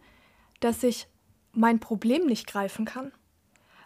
dass 0.59 0.83
ich 0.83 1.07
mein 1.51 1.79
Problem 1.79 2.25
nicht 2.25 2.47
greifen 2.47 2.85
kann. 2.85 3.11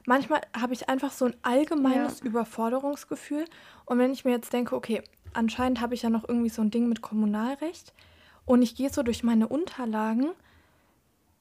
Manchmal 0.07 0.41
habe 0.59 0.73
ich 0.73 0.89
einfach 0.89 1.11
so 1.11 1.25
ein 1.25 1.35
allgemeines 1.43 2.21
ja. 2.21 2.25
Überforderungsgefühl. 2.25 3.45
Und 3.85 3.99
wenn 3.99 4.11
ich 4.11 4.25
mir 4.25 4.31
jetzt 4.31 4.51
denke, 4.51 4.75
okay, 4.75 5.03
anscheinend 5.33 5.79
habe 5.79 5.93
ich 5.93 6.01
ja 6.01 6.09
noch 6.09 6.27
irgendwie 6.27 6.49
so 6.49 6.63
ein 6.63 6.71
Ding 6.71 6.89
mit 6.89 7.03
Kommunalrecht 7.03 7.93
und 8.45 8.63
ich 8.63 8.75
gehe 8.75 8.89
so 8.89 9.03
durch 9.03 9.23
meine 9.23 9.47
Unterlagen, 9.47 10.31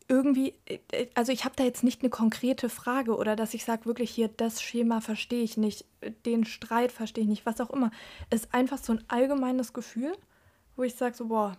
irgendwie, 0.08 0.52
äh, 0.66 1.06
also 1.14 1.32
ich 1.32 1.46
habe 1.46 1.56
da 1.56 1.64
jetzt 1.64 1.82
nicht 1.82 2.02
eine 2.02 2.10
konkrete 2.10 2.68
Frage 2.68 3.16
oder 3.16 3.36
dass 3.36 3.54
ich 3.54 3.64
sage, 3.64 3.86
wirklich 3.86 4.10
hier, 4.10 4.28
das 4.28 4.60
Schema 4.60 5.00
verstehe 5.00 5.42
ich 5.42 5.56
nicht, 5.56 5.86
den 6.26 6.44
Streit 6.44 6.92
verstehe 6.92 7.24
ich 7.24 7.30
nicht, 7.30 7.46
was 7.46 7.60
auch 7.62 7.70
immer. 7.70 7.90
Es 8.28 8.42
ist 8.42 8.54
einfach 8.54 8.78
so 8.78 8.92
ein 8.92 9.04
allgemeines 9.08 9.72
Gefühl 9.72 10.12
wo 10.76 10.82
ich 10.82 10.94
sage 10.94 11.16
so, 11.16 11.26
boah. 11.26 11.56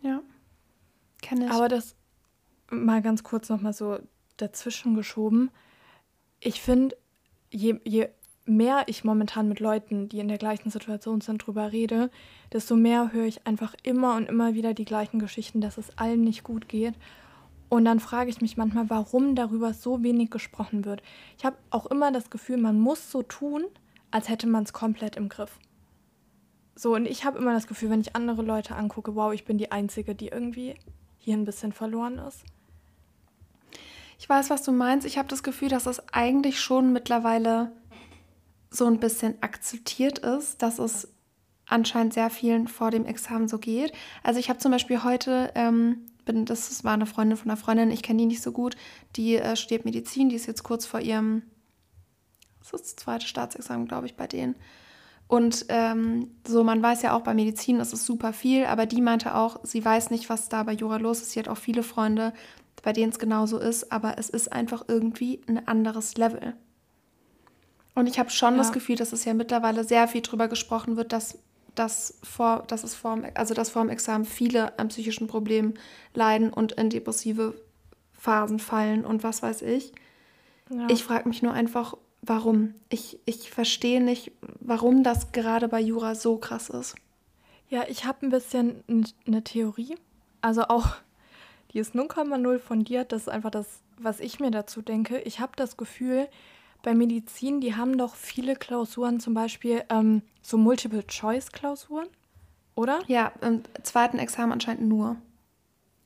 Ja, 0.00 0.22
kenne 1.20 1.46
ich. 1.46 1.50
Aber 1.50 1.68
das 1.68 1.96
mal 2.70 3.02
ganz 3.02 3.22
kurz 3.22 3.48
nochmal 3.48 3.72
so 3.72 3.98
dazwischen 4.36 4.94
geschoben. 4.94 5.50
Ich 6.40 6.60
finde, 6.60 6.96
je, 7.50 7.80
je 7.84 8.08
mehr 8.44 8.84
ich 8.86 9.04
momentan 9.04 9.48
mit 9.48 9.60
Leuten, 9.60 10.08
die 10.08 10.20
in 10.20 10.28
der 10.28 10.38
gleichen 10.38 10.70
Situation 10.70 11.20
sind, 11.20 11.38
drüber 11.38 11.72
rede, 11.72 12.10
desto 12.52 12.76
mehr 12.76 13.12
höre 13.12 13.26
ich 13.26 13.46
einfach 13.46 13.74
immer 13.82 14.16
und 14.16 14.28
immer 14.28 14.54
wieder 14.54 14.72
die 14.72 14.84
gleichen 14.84 15.18
Geschichten, 15.18 15.60
dass 15.60 15.78
es 15.78 15.96
allen 15.98 16.22
nicht 16.22 16.44
gut 16.44 16.68
geht. 16.68 16.94
Und 17.68 17.84
dann 17.84 17.98
frage 17.98 18.30
ich 18.30 18.40
mich 18.40 18.56
manchmal, 18.56 18.88
warum 18.88 19.34
darüber 19.34 19.74
so 19.74 20.02
wenig 20.02 20.30
gesprochen 20.30 20.84
wird. 20.84 21.02
Ich 21.36 21.44
habe 21.44 21.56
auch 21.70 21.86
immer 21.86 22.12
das 22.12 22.30
Gefühl, 22.30 22.58
man 22.58 22.78
muss 22.78 23.10
so 23.10 23.22
tun, 23.22 23.64
als 24.12 24.28
hätte 24.28 24.46
man 24.46 24.62
es 24.62 24.72
komplett 24.72 25.16
im 25.16 25.28
Griff. 25.28 25.58
So, 26.76 26.94
und 26.94 27.06
ich 27.06 27.24
habe 27.24 27.38
immer 27.38 27.54
das 27.54 27.66
Gefühl, 27.66 27.90
wenn 27.90 28.02
ich 28.02 28.14
andere 28.14 28.42
Leute 28.42 28.76
angucke, 28.76 29.16
wow, 29.16 29.32
ich 29.32 29.44
bin 29.44 29.58
die 29.58 29.72
Einzige, 29.72 30.14
die 30.14 30.28
irgendwie 30.28 30.76
hier 31.16 31.36
ein 31.36 31.44
bisschen 31.44 31.72
verloren 31.72 32.18
ist. 32.18 32.44
Ich 34.18 34.28
weiß, 34.28 34.50
was 34.50 34.62
du 34.62 34.72
meinst. 34.72 35.06
Ich 35.06 35.18
habe 35.18 35.28
das 35.28 35.42
Gefühl, 35.42 35.68
dass 35.68 35.86
es 35.86 36.02
eigentlich 36.12 36.60
schon 36.60 36.92
mittlerweile 36.92 37.72
so 38.70 38.86
ein 38.86 39.00
bisschen 39.00 39.40
akzeptiert 39.42 40.18
ist, 40.18 40.62
dass 40.62 40.78
es 40.78 41.08
anscheinend 41.66 42.14
sehr 42.14 42.30
vielen 42.30 42.68
vor 42.68 42.90
dem 42.90 43.04
Examen 43.04 43.48
so 43.48 43.58
geht. 43.58 43.92
Also 44.22 44.38
ich 44.38 44.48
habe 44.48 44.58
zum 44.58 44.70
Beispiel 44.72 45.02
heute, 45.02 45.50
ähm, 45.54 46.06
bin, 46.24 46.44
das 46.44 46.84
war 46.84 46.94
eine 46.94 47.06
Freundin 47.06 47.36
von 47.36 47.50
einer 47.50 47.56
Freundin, 47.56 47.90
ich 47.90 48.02
kenne 48.02 48.20
die 48.20 48.26
nicht 48.26 48.42
so 48.42 48.52
gut, 48.52 48.76
die 49.16 49.36
äh, 49.36 49.56
studiert 49.56 49.84
Medizin, 49.84 50.28
die 50.28 50.36
ist 50.36 50.46
jetzt 50.46 50.62
kurz 50.62 50.86
vor 50.86 51.00
ihrem, 51.00 51.42
das 52.60 52.72
ist 52.72 52.84
das 52.84 52.96
zweite 52.96 53.26
Staatsexamen, 53.26 53.86
glaube 53.86 54.06
ich, 54.06 54.16
bei 54.16 54.26
denen. 54.26 54.56
Und 55.28 55.66
ähm, 55.70 56.30
so, 56.46 56.62
man 56.62 56.82
weiß 56.82 57.02
ja 57.02 57.16
auch 57.16 57.22
bei 57.22 57.34
Medizin, 57.34 57.80
ist 57.80 57.92
es 57.92 58.06
super 58.06 58.32
viel, 58.32 58.64
aber 58.64 58.86
die 58.86 59.00
meinte 59.00 59.34
auch, 59.34 59.58
sie 59.64 59.84
weiß 59.84 60.10
nicht, 60.10 60.28
was 60.28 60.48
da 60.48 60.62
bei 60.62 60.72
Jura 60.72 60.98
los 60.98 61.20
ist. 61.20 61.32
Sie 61.32 61.40
hat 61.40 61.48
auch 61.48 61.58
viele 61.58 61.82
Freunde, 61.82 62.32
bei 62.86 62.92
denen 62.92 63.10
es 63.10 63.18
genauso 63.18 63.58
ist, 63.58 63.90
aber 63.90 64.16
es 64.16 64.30
ist 64.30 64.52
einfach 64.52 64.84
irgendwie 64.86 65.40
ein 65.48 65.66
anderes 65.66 66.16
Level. 66.16 66.54
Und 67.96 68.06
ich 68.06 68.20
habe 68.20 68.30
schon 68.30 68.52
ja. 68.52 68.58
das 68.58 68.70
Gefühl, 68.70 68.94
dass 68.94 69.12
es 69.12 69.24
ja 69.24 69.34
mittlerweile 69.34 69.82
sehr 69.82 70.06
viel 70.06 70.20
darüber 70.20 70.46
gesprochen 70.46 70.96
wird, 70.96 71.12
dass, 71.12 71.36
dass, 71.74 72.20
vor, 72.22 72.62
dass, 72.68 72.84
es 72.84 72.94
vor, 72.94 73.18
also 73.34 73.54
dass 73.54 73.70
vor 73.70 73.82
dem 73.82 73.90
Examen 73.90 74.24
viele 74.24 74.78
an 74.78 74.86
psychischen 74.86 75.26
Problemen 75.26 75.74
leiden 76.14 76.52
und 76.52 76.72
in 76.72 76.88
depressive 76.88 77.60
Phasen 78.12 78.60
fallen 78.60 79.04
und 79.04 79.24
was 79.24 79.42
weiß 79.42 79.62
ich. 79.62 79.90
Ja. 80.70 80.86
Ich 80.88 81.02
frage 81.02 81.28
mich 81.28 81.42
nur 81.42 81.54
einfach, 81.54 81.96
warum. 82.22 82.74
Ich, 82.88 83.18
ich 83.24 83.50
verstehe 83.50 84.00
nicht, 84.00 84.30
warum 84.60 85.02
das 85.02 85.32
gerade 85.32 85.66
bei 85.66 85.80
Jura 85.80 86.14
so 86.14 86.36
krass 86.36 86.68
ist. 86.68 86.94
Ja, 87.68 87.82
ich 87.88 88.04
habe 88.04 88.24
ein 88.24 88.30
bisschen 88.30 89.10
eine 89.26 89.42
Theorie. 89.42 89.96
Also 90.40 90.68
auch 90.68 90.98
die 91.76 91.80
ist 91.80 91.94
0,0 91.94 92.58
fundiert. 92.58 93.12
Das 93.12 93.22
ist 93.22 93.28
einfach 93.28 93.50
das, 93.50 93.82
was 93.98 94.20
ich 94.20 94.40
mir 94.40 94.50
dazu 94.50 94.80
denke. 94.80 95.18
Ich 95.18 95.40
habe 95.40 95.52
das 95.56 95.76
Gefühl, 95.76 96.26
bei 96.82 96.94
Medizin, 96.94 97.60
die 97.60 97.76
haben 97.76 97.98
doch 97.98 98.14
viele 98.14 98.56
Klausuren, 98.56 99.20
zum 99.20 99.34
Beispiel 99.34 99.84
ähm, 99.90 100.22
so 100.40 100.56
Multiple-Choice-Klausuren, 100.56 102.06
oder? 102.76 103.00
Ja, 103.08 103.30
im 103.42 103.62
zweiten 103.82 104.18
Examen 104.18 104.52
anscheinend 104.52 104.88
nur. 104.88 105.16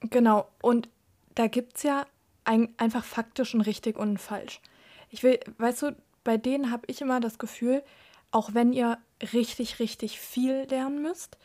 Genau, 0.00 0.48
und 0.60 0.88
da 1.36 1.46
gibt 1.46 1.76
es 1.76 1.84
ja 1.84 2.04
ein, 2.42 2.74
einfach 2.76 3.04
faktisch 3.04 3.54
ein 3.54 3.60
richtig 3.60 3.96
und 3.96 4.14
ein 4.14 4.18
falsch. 4.18 4.60
Ich 5.08 5.22
will, 5.22 5.38
weißt 5.58 5.82
du, 5.82 5.96
bei 6.24 6.36
denen 6.36 6.72
habe 6.72 6.82
ich 6.88 7.00
immer 7.00 7.20
das 7.20 7.38
Gefühl, 7.38 7.84
auch 8.32 8.54
wenn 8.54 8.72
ihr 8.72 8.98
richtig, 9.32 9.78
richtig 9.78 10.18
viel 10.18 10.66
lernen 10.68 11.00
müsst, 11.00 11.38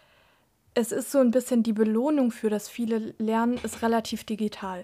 es 0.75 0.91
ist 0.91 1.12
so 1.12 1.20
ein 1.20 1.32
bisschen 1.32 1.63
die 1.63 1.74
Belohnung 1.74 2.32
für 2.32 2.50
das 2.50 2.70
viele 2.70 3.15
Lernen 3.17 3.58
ist 3.63 3.82
relativ 3.82 4.25
digital. 4.25 4.84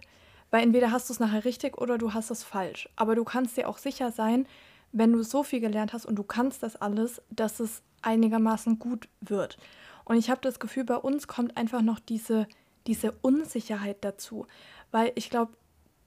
Weil 0.49 0.63
entweder 0.63 0.91
hast 0.91 1.09
du 1.09 1.13
es 1.13 1.19
nachher 1.19 1.45
richtig 1.45 1.77
oder 1.77 1.97
du 1.97 2.13
hast 2.13 2.31
es 2.31 2.43
falsch. 2.43 2.89
Aber 2.95 3.13
du 3.15 3.23
kannst 3.23 3.57
dir 3.57 3.67
auch 3.67 3.77
sicher 3.77 4.11
sein, 4.11 4.47
wenn 4.93 5.11
du 5.11 5.21
so 5.21 5.43
viel 5.43 5.59
gelernt 5.59 5.93
hast 5.93 6.05
und 6.05 6.15
du 6.15 6.23
kannst 6.23 6.63
das 6.63 6.75
alles, 6.77 7.21
dass 7.29 7.59
es 7.59 7.83
einigermaßen 8.01 8.79
gut 8.79 9.07
wird. 9.19 9.57
Und 10.05 10.17
ich 10.17 10.29
habe 10.29 10.41
das 10.41 10.59
Gefühl, 10.59 10.85
bei 10.85 10.95
uns 10.95 11.27
kommt 11.27 11.55
einfach 11.57 11.81
noch 11.81 11.99
diese, 11.99 12.47
diese 12.87 13.13
Unsicherheit 13.21 13.97
dazu. 14.01 14.47
Weil 14.91 15.11
ich 15.15 15.29
glaube, 15.29 15.53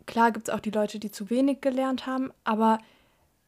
klar 0.06 0.32
gibt 0.32 0.48
es 0.48 0.54
auch 0.54 0.60
die 0.60 0.70
Leute, 0.70 0.98
die 0.98 1.10
zu 1.10 1.30
wenig 1.30 1.60
gelernt 1.60 2.06
haben, 2.06 2.30
aber 2.44 2.78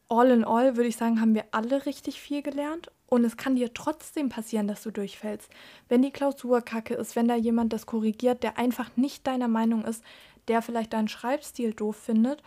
all 0.09 0.31
in 0.31 0.45
all 0.45 0.77
würde 0.77 0.89
ich 0.89 0.97
sagen, 0.97 1.21
haben 1.21 1.35
wir 1.35 1.45
alle 1.51 1.87
richtig 1.87 2.21
viel 2.21 2.43
gelernt. 2.43 2.91
Und 3.09 3.25
es 3.25 3.37
kann 3.37 3.55
dir 3.55 3.73
trotzdem 3.73 4.29
passieren, 4.29 4.67
dass 4.67 4.83
du 4.83 4.91
durchfällst. 4.91 5.49
Wenn 5.89 6.03
die 6.03 6.11
Klausur 6.11 6.61
kacke 6.61 6.95
ist, 6.95 7.15
wenn 7.15 7.29
da 7.29 7.37
jemand 7.37 7.73
das 7.73 7.87
korrigiert, 7.87 8.43
der 8.43 8.59
einfach 8.59 8.91
nicht 8.97 9.27
deiner 9.27 9.47
Meinung 9.47 9.85
ist, 9.85 10.03
der 10.49 10.61
vielleicht 10.61 10.93
deinen 10.93 11.09
Schreibstil 11.09 11.73
doof 11.73 11.97
findet 11.97 12.43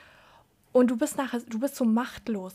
und 0.74 0.92
du 0.92 0.98
bist 0.98 1.18
nachher, 1.18 1.40
du 1.42 1.60
bist 1.60 1.76
so 1.76 1.86
machtlos. 1.86 2.54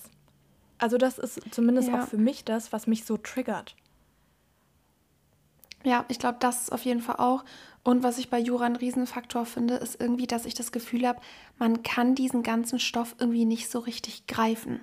Also 0.79 0.99
das 0.99 1.19
ist 1.19 1.41
zumindest 1.51 1.89
ja. 1.89 2.03
auch 2.03 2.09
für 2.09 2.19
mich 2.19 2.45
das, 2.45 2.73
was 2.73 2.87
mich 2.87 3.05
so 3.05 3.17
triggert. 3.17 3.75
Ja, 5.83 6.05
ich 6.09 6.19
glaube, 6.19 6.39
das 6.41 6.63
ist 6.63 6.73
auf 6.73 6.85
jeden 6.85 7.01
Fall 7.01 7.17
auch. 7.17 7.45
Und 7.83 8.03
was 8.03 8.19
ich 8.19 8.31
bei 8.31 8.39
Jura 8.39 8.65
ein 8.65 8.77
Riesenfaktor 8.77 9.45
finde, 9.45 9.75
ist 9.75 10.01
irgendwie, 10.01 10.27
dass 10.27 10.47
ich 10.47 10.55
das 10.55 10.73
Gefühl 10.73 11.07
habe, 11.07 11.21
man 11.59 11.83
kann 11.83 12.15
diesen 12.15 12.43
ganzen 12.43 12.79
Stoff 12.79 13.15
irgendwie 13.19 13.45
nicht 13.45 13.71
so 13.71 13.79
richtig 13.79 14.27
greifen. 14.27 14.81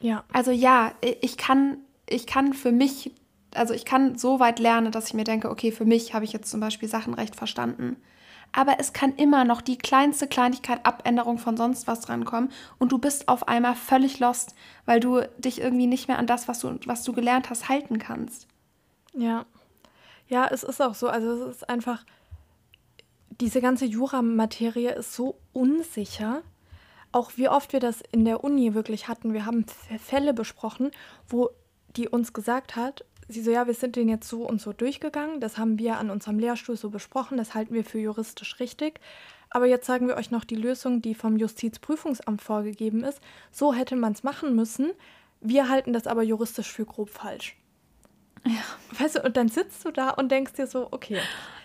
Ja. 0.00 0.24
Also 0.32 0.50
ja, 0.50 0.92
ich 1.20 1.36
kann, 1.36 1.78
ich 2.08 2.26
kann 2.26 2.52
für 2.52 2.72
mich, 2.72 3.12
also 3.54 3.74
ich 3.74 3.84
kann 3.84 4.18
so 4.18 4.40
weit 4.40 4.58
lernen, 4.58 4.92
dass 4.92 5.08
ich 5.08 5.14
mir 5.14 5.24
denke, 5.24 5.50
okay, 5.50 5.72
für 5.72 5.84
mich 5.84 6.14
habe 6.14 6.24
ich 6.24 6.32
jetzt 6.32 6.50
zum 6.50 6.60
Beispiel 6.60 6.88
Sachen 6.88 7.14
recht 7.14 7.36
verstanden 7.36 7.96
aber 8.52 8.78
es 8.78 8.92
kann 8.92 9.14
immer 9.16 9.44
noch 9.44 9.60
die 9.60 9.76
kleinste 9.76 10.26
Kleinigkeit, 10.26 10.84
Abänderung 10.84 11.38
von 11.38 11.56
sonst 11.56 11.86
was 11.86 12.00
drankommen 12.00 12.50
und 12.78 12.92
du 12.92 12.98
bist 12.98 13.28
auf 13.28 13.48
einmal 13.48 13.74
völlig 13.74 14.18
lost, 14.18 14.54
weil 14.86 14.98
du 14.98 15.20
dich 15.38 15.60
irgendwie 15.60 15.86
nicht 15.86 16.08
mehr 16.08 16.18
an 16.18 16.26
das, 16.26 16.48
was 16.48 16.60
du, 16.60 16.78
was 16.86 17.02
du 17.02 17.12
gelernt 17.12 17.50
hast, 17.50 17.68
halten 17.68 17.98
kannst. 17.98 18.46
Ja. 19.14 19.44
Ja, 20.28 20.48
es 20.50 20.62
ist 20.62 20.82
auch 20.82 20.94
so. 20.94 21.08
Also 21.08 21.48
es 21.48 21.56
ist 21.56 21.68
einfach, 21.68 22.04
diese 23.40 23.60
ganze 23.60 23.84
Jura-Materie 23.84 24.92
ist 24.92 25.14
so 25.14 25.38
unsicher. 25.52 26.42
Auch 27.12 27.32
wie 27.36 27.48
oft 27.48 27.72
wir 27.72 27.80
das 27.80 28.02
in 28.12 28.24
der 28.24 28.44
Uni 28.44 28.74
wirklich 28.74 29.08
hatten. 29.08 29.32
Wir 29.32 29.46
haben 29.46 29.64
Fälle 29.98 30.34
besprochen, 30.34 30.90
wo 31.28 31.50
die 31.96 32.08
uns 32.08 32.32
gesagt 32.32 32.76
hat, 32.76 33.04
sie 33.28 33.42
so, 33.42 33.50
ja, 33.50 33.66
wir 33.66 33.74
sind 33.74 33.96
den 33.96 34.08
jetzt 34.08 34.28
so 34.28 34.42
und 34.42 34.60
so 34.60 34.72
durchgegangen. 34.72 35.40
Das 35.40 35.58
haben 35.58 35.78
wir 35.78 35.98
an 35.98 36.10
unserem 36.10 36.38
Lehrstuhl 36.38 36.76
so 36.76 36.90
besprochen. 36.90 37.38
Das 37.38 37.54
halten 37.54 37.74
wir 37.74 37.84
für 37.84 37.98
juristisch 37.98 38.60
richtig. 38.60 39.00
Aber 39.50 39.66
jetzt 39.66 39.86
sagen 39.86 40.08
wir 40.08 40.16
euch 40.16 40.30
noch 40.30 40.44
die 40.44 40.56
Lösung, 40.56 41.02
die 41.02 41.14
vom 41.14 41.36
Justizprüfungsamt 41.36 42.42
vorgegeben 42.42 43.04
ist. 43.04 43.20
So 43.50 43.72
hätte 43.72 43.96
man 43.96 44.12
es 44.12 44.22
machen 44.22 44.54
müssen. 44.54 44.92
Wir 45.40 45.68
halten 45.68 45.92
das 45.92 46.06
aber 46.06 46.22
juristisch 46.22 46.72
für 46.72 46.84
grob 46.84 47.10
falsch. 47.10 47.56
Ja. 48.44 48.62
Weißt 48.98 49.16
du, 49.16 49.22
und 49.22 49.36
dann 49.36 49.48
sitzt 49.48 49.84
du 49.84 49.90
da 49.90 50.10
und 50.10 50.30
denkst 50.30 50.54
dir 50.54 50.66
so, 50.66 50.88
okay. 50.90 51.20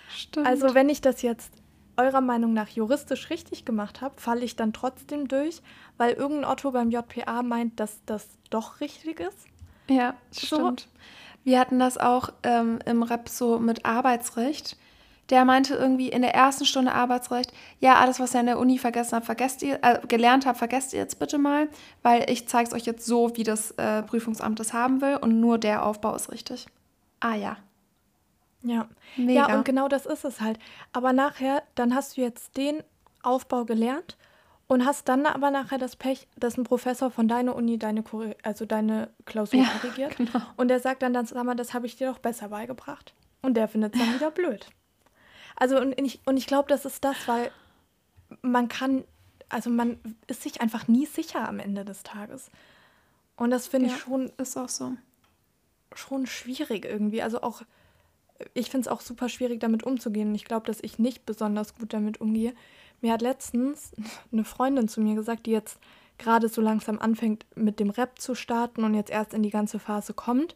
Stimmt. 0.09 0.47
Also, 0.47 0.73
wenn 0.73 0.89
ich 0.89 1.01
das 1.01 1.21
jetzt 1.21 1.53
eurer 1.97 2.21
Meinung 2.21 2.53
nach 2.53 2.69
juristisch 2.69 3.29
richtig 3.29 3.65
gemacht 3.65 4.01
habe, 4.01 4.19
falle 4.19 4.43
ich 4.43 4.55
dann 4.55 4.73
trotzdem 4.73 5.27
durch, 5.27 5.61
weil 5.97 6.13
irgendein 6.13 6.49
Otto 6.49 6.71
beim 6.71 6.91
JPA 6.91 7.43
meint, 7.43 7.79
dass 7.79 7.99
das 8.05 8.27
doch 8.49 8.79
richtig 8.79 9.19
ist? 9.19 9.47
Ja, 9.89 10.15
so. 10.31 10.55
stimmt. 10.55 10.87
Wir 11.43 11.59
hatten 11.59 11.79
das 11.79 11.97
auch 11.97 12.29
ähm, 12.43 12.79
im 12.85 13.03
Rep 13.03 13.27
so 13.29 13.59
mit 13.59 13.85
Arbeitsrecht. 13.85 14.77
Der 15.29 15.45
meinte 15.45 15.75
irgendwie 15.75 16.09
in 16.09 16.21
der 16.23 16.35
ersten 16.35 16.65
Stunde 16.65 16.93
Arbeitsrecht, 16.93 17.53
ja, 17.79 17.95
alles, 17.95 18.19
was 18.19 18.33
ihr 18.33 18.41
in 18.41 18.47
der 18.47 18.59
Uni 18.59 18.77
vergessen 18.77 19.15
habt, 19.15 19.25
vergesst 19.25 19.63
ihr, 19.63 19.79
äh, 19.81 19.99
gelernt 20.07 20.45
habt, 20.45 20.57
vergesst 20.57 20.91
ihr 20.93 20.99
jetzt 20.99 21.19
bitte 21.19 21.37
mal, 21.37 21.69
weil 22.03 22.29
ich 22.29 22.49
zeige 22.49 22.67
es 22.67 22.73
euch 22.73 22.85
jetzt 22.85 23.05
so, 23.05 23.35
wie 23.37 23.43
das 23.43 23.71
äh, 23.71 24.03
Prüfungsamt 24.03 24.59
es 24.59 24.73
haben 24.73 24.99
will 24.99 25.15
und 25.15 25.39
nur 25.39 25.57
der 25.57 25.85
Aufbau 25.85 26.15
ist 26.15 26.31
richtig. 26.31 26.67
Ah 27.21 27.35
ja. 27.35 27.57
Ja. 28.63 28.87
Mega. 29.17 29.47
Ja, 29.47 29.57
und 29.57 29.65
genau 29.65 29.87
das 29.87 30.05
ist 30.05 30.25
es 30.25 30.41
halt. 30.41 30.59
Aber 30.93 31.13
nachher, 31.13 31.63
dann 31.75 31.95
hast 31.95 32.17
du 32.17 32.21
jetzt 32.21 32.57
den 32.57 32.83
Aufbau 33.23 33.65
gelernt 33.65 34.17
und 34.67 34.85
hast 34.85 35.09
dann 35.09 35.25
aber 35.25 35.51
nachher 35.51 35.77
das 35.77 35.95
Pech, 35.95 36.27
dass 36.37 36.57
ein 36.57 36.63
Professor 36.63 37.11
von 37.11 37.27
deiner 37.27 37.55
Uni 37.55 37.77
deine, 37.77 38.03
also 38.43 38.65
deine 38.65 39.09
Klausur 39.25 39.59
ja, 39.59 39.67
korrigiert. 39.67 40.15
Genau. 40.17 40.41
Und 40.57 40.69
der 40.69 40.79
sagt 40.79 41.01
dann, 41.01 41.13
dann 41.13 41.25
sag 41.25 41.43
mal, 41.43 41.55
das 41.55 41.73
habe 41.73 41.85
ich 41.85 41.97
dir 41.97 42.11
doch 42.11 42.19
besser 42.19 42.49
beigebracht. 42.49 43.13
Und 43.41 43.55
der 43.55 43.67
findet 43.67 43.95
es 43.95 43.99
dann 43.99 44.15
wieder 44.15 44.31
blöd. 44.31 44.67
Also 45.55 45.79
und 45.79 45.99
ich, 45.99 46.21
und 46.25 46.37
ich 46.37 46.47
glaube, 46.47 46.69
das 46.69 46.85
ist 46.85 47.03
das, 47.03 47.27
weil 47.27 47.51
man 48.41 48.67
kann, 48.67 49.03
also 49.49 49.69
man 49.69 49.99
ist 50.27 50.43
sich 50.43 50.61
einfach 50.61 50.87
nie 50.87 51.05
sicher 51.05 51.47
am 51.47 51.59
Ende 51.59 51.83
des 51.83 52.03
Tages. 52.03 52.49
Und 53.35 53.51
das 53.51 53.67
finde 53.67 53.89
ja, 53.89 53.95
ich 53.95 54.01
schon. 54.01 54.31
Ist 54.37 54.57
auch 54.57 54.69
so. 54.69 54.93
Schon 55.93 56.27
schwierig 56.27 56.85
irgendwie. 56.85 57.21
Also 57.21 57.41
auch, 57.41 57.63
ich 58.53 58.69
finde 58.69 58.87
es 58.87 58.87
auch 58.87 59.01
super 59.01 59.29
schwierig, 59.29 59.59
damit 59.59 59.83
umzugehen. 59.83 60.29
Und 60.29 60.35
ich 60.35 60.45
glaube, 60.45 60.65
dass 60.65 60.81
ich 60.81 60.99
nicht 60.99 61.25
besonders 61.25 61.75
gut 61.75 61.93
damit 61.93 62.21
umgehe. 62.21 62.53
Mir 63.01 63.13
hat 63.13 63.21
letztens 63.21 63.93
eine 64.31 64.43
Freundin 64.43 64.87
zu 64.87 65.01
mir 65.01 65.15
gesagt, 65.15 65.45
die 65.45 65.51
jetzt 65.51 65.79
gerade 66.17 66.49
so 66.49 66.61
langsam 66.61 66.99
anfängt 66.99 67.45
mit 67.55 67.79
dem 67.79 67.89
Rap 67.89 68.19
zu 68.19 68.35
starten 68.35 68.83
und 68.83 68.93
jetzt 68.93 69.09
erst 69.09 69.33
in 69.33 69.43
die 69.43 69.49
ganze 69.49 69.79
Phase 69.79 70.13
kommt. 70.13 70.53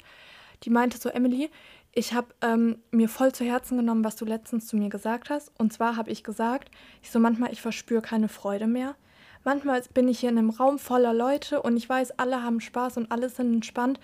Die 0.63 0.69
meinte 0.69 0.97
so, 0.97 1.09
Emily, 1.09 1.49
ich 1.91 2.13
habe 2.13 2.27
ähm, 2.41 2.77
mir 2.91 3.09
voll 3.09 3.31
zu 3.31 3.43
Herzen 3.43 3.77
genommen, 3.77 4.03
was 4.03 4.15
du 4.15 4.25
letztens 4.25 4.67
zu 4.67 4.77
mir 4.77 4.89
gesagt 4.89 5.29
hast. 5.29 5.51
Und 5.57 5.73
zwar 5.73 5.95
habe 5.95 6.11
ich 6.11 6.23
gesagt, 6.23 6.69
ich 7.01 7.09
so 7.09 7.19
manchmal, 7.19 7.51
ich 7.51 7.61
verspüre 7.61 8.01
keine 8.01 8.27
Freude 8.27 8.67
mehr. 8.67 8.95
Manchmal 9.43 9.81
bin 9.93 10.07
ich 10.07 10.19
hier 10.19 10.29
in 10.29 10.37
einem 10.37 10.49
Raum 10.49 10.79
voller 10.79 11.13
Leute 11.13 11.61
und 11.61 11.77
ich 11.77 11.87
weiß, 11.87 12.19
alle 12.19 12.43
haben 12.43 12.61
Spaß 12.61 12.97
und 12.97 13.11
alle 13.11 13.29
sind 13.29 13.53
entspannt 13.53 13.99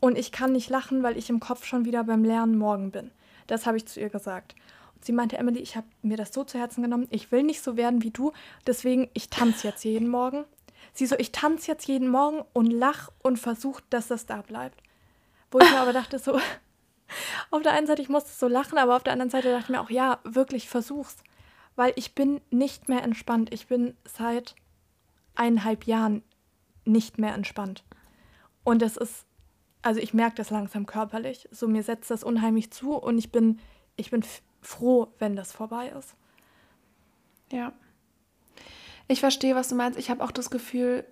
und 0.00 0.18
ich 0.18 0.32
kann 0.32 0.52
nicht 0.52 0.68
lachen, 0.68 1.02
weil 1.02 1.16
ich 1.16 1.30
im 1.30 1.40
Kopf 1.40 1.64
schon 1.64 1.84
wieder 1.84 2.04
beim 2.04 2.24
Lernen 2.24 2.58
morgen 2.58 2.90
bin. 2.90 3.10
Das 3.50 3.66
habe 3.66 3.76
ich 3.76 3.86
zu 3.86 4.00
ihr 4.00 4.10
gesagt. 4.10 4.54
Sie 5.00 5.12
meinte, 5.12 5.38
Emily, 5.38 5.58
ich 5.60 5.76
habe 5.76 5.86
mir 6.02 6.16
das 6.16 6.32
so 6.32 6.44
zu 6.44 6.58
Herzen 6.58 6.82
genommen, 6.82 7.08
ich 7.10 7.32
will 7.32 7.42
nicht 7.42 7.62
so 7.62 7.76
werden 7.76 8.02
wie 8.02 8.10
du, 8.10 8.32
deswegen 8.66 9.08
ich 9.14 9.30
tanze 9.30 9.66
jetzt 9.66 9.82
jeden 9.84 10.08
Morgen. 10.08 10.44
Sie 10.92 11.06
so, 11.06 11.16
ich 11.18 11.32
tanze 11.32 11.70
jetzt 11.70 11.88
jeden 11.88 12.08
Morgen 12.08 12.44
und 12.52 12.70
lach 12.70 13.10
und 13.22 13.38
versuche, 13.38 13.82
dass 13.90 14.08
das 14.08 14.26
da 14.26 14.42
bleibt. 14.42 14.82
Wo 15.50 15.58
ich 15.58 15.70
mir 15.70 15.80
aber 15.80 15.92
dachte, 15.92 16.18
so, 16.18 16.38
auf 17.50 17.62
der 17.62 17.72
einen 17.72 17.86
Seite, 17.86 18.02
ich 18.02 18.08
musste 18.08 18.30
so 18.30 18.46
lachen, 18.46 18.78
aber 18.78 18.96
auf 18.96 19.02
der 19.02 19.12
anderen 19.12 19.30
Seite 19.30 19.50
dachte 19.50 19.64
ich 19.64 19.70
mir 19.70 19.80
auch, 19.80 19.90
ja, 19.90 20.20
wirklich, 20.24 20.68
versuch's. 20.68 21.16
Weil 21.76 21.92
ich 21.96 22.14
bin 22.14 22.40
nicht 22.50 22.88
mehr 22.88 23.02
entspannt. 23.02 23.52
Ich 23.52 23.66
bin 23.66 23.96
seit 24.04 24.54
eineinhalb 25.34 25.86
Jahren 25.86 26.22
nicht 26.84 27.18
mehr 27.18 27.34
entspannt. 27.34 27.84
Und 28.64 28.82
es 28.82 28.96
ist, 28.96 29.24
also 29.82 30.00
ich 30.00 30.14
merke 30.14 30.36
das 30.36 30.50
langsam 30.50 30.86
körperlich. 30.86 31.48
So, 31.50 31.68
mir 31.68 31.82
setzt 31.82 32.10
das 32.10 32.24
unheimlich 32.24 32.70
zu 32.70 32.94
und 32.94 33.18
ich 33.18 33.32
bin, 33.32 33.58
ich 33.96 34.10
bin 34.10 34.24
froh, 34.60 35.08
wenn 35.18 35.36
das 35.36 35.52
vorbei 35.52 35.92
ist. 35.98 36.14
Ja. 37.52 37.72
Ich 39.08 39.20
verstehe, 39.20 39.54
was 39.54 39.68
du 39.68 39.74
meinst. 39.74 39.98
Ich 39.98 40.10
habe 40.10 40.22
auch 40.22 40.30
das 40.30 40.50
Gefühl, 40.50 41.04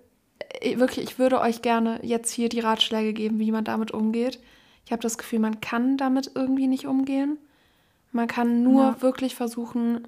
äh, 0.61 0.77
wirklich, 0.77 1.05
ich 1.05 1.19
würde 1.19 1.41
euch 1.41 1.61
gerne 1.61 1.99
jetzt 2.03 2.31
hier 2.31 2.49
die 2.49 2.61
Ratschläge 2.61 3.13
geben, 3.13 3.39
wie 3.39 3.51
man 3.51 3.65
damit 3.65 3.91
umgeht. 3.91 4.39
Ich 4.85 4.91
habe 4.91 5.01
das 5.01 5.17
Gefühl, 5.17 5.39
man 5.39 5.61
kann 5.61 5.97
damit 5.97 6.31
irgendwie 6.35 6.67
nicht 6.67 6.87
umgehen. 6.87 7.37
Man 8.11 8.27
kann 8.27 8.63
nur 8.63 8.83
ja. 8.83 9.01
wirklich 9.01 9.35
versuchen, 9.35 10.07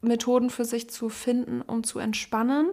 Methoden 0.00 0.50
für 0.50 0.64
sich 0.64 0.90
zu 0.90 1.08
finden, 1.08 1.62
um 1.62 1.84
zu 1.84 1.98
entspannen. 1.98 2.70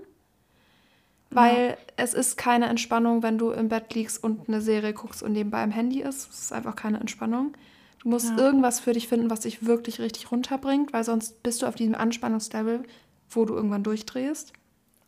Weil 1.36 1.70
ja. 1.70 1.76
es 1.98 2.14
ist 2.14 2.38
keine 2.38 2.68
Entspannung, 2.68 3.24
wenn 3.24 3.38
du 3.38 3.52
im 3.52 3.70
Bett 3.70 3.94
liegst 3.94 4.24
und 4.24 4.48
eine 4.48 4.62
Serie 4.62 4.94
guckst 4.94 5.22
und 5.22 5.34
nebenbei 5.34 5.64
im 5.64 5.72
Handy 5.72 6.02
ist. 6.02 6.30
Es 6.30 6.40
ist 6.40 6.54
einfach 6.54 6.76
keine 6.76 7.00
Entspannung. 7.00 7.54
Du 8.02 8.10
musst 8.10 8.30
ja. 8.30 8.38
irgendwas 8.38 8.80
für 8.80 8.94
dich 8.94 9.08
finden, 9.08 9.30
was 9.30 9.42
dich 9.42 9.66
wirklich 9.66 10.00
richtig 10.00 10.32
runterbringt, 10.32 10.94
weil 10.94 11.04
sonst 11.04 11.44
bist 11.44 11.62
du 11.62 11.66
auf 11.66 11.76
diesem 11.76 11.96
Anspannungslevel, 11.96 12.84
wo 13.30 13.46
du 13.46 13.54
irgendwann 13.54 13.84
durchdrehst. 13.84 14.54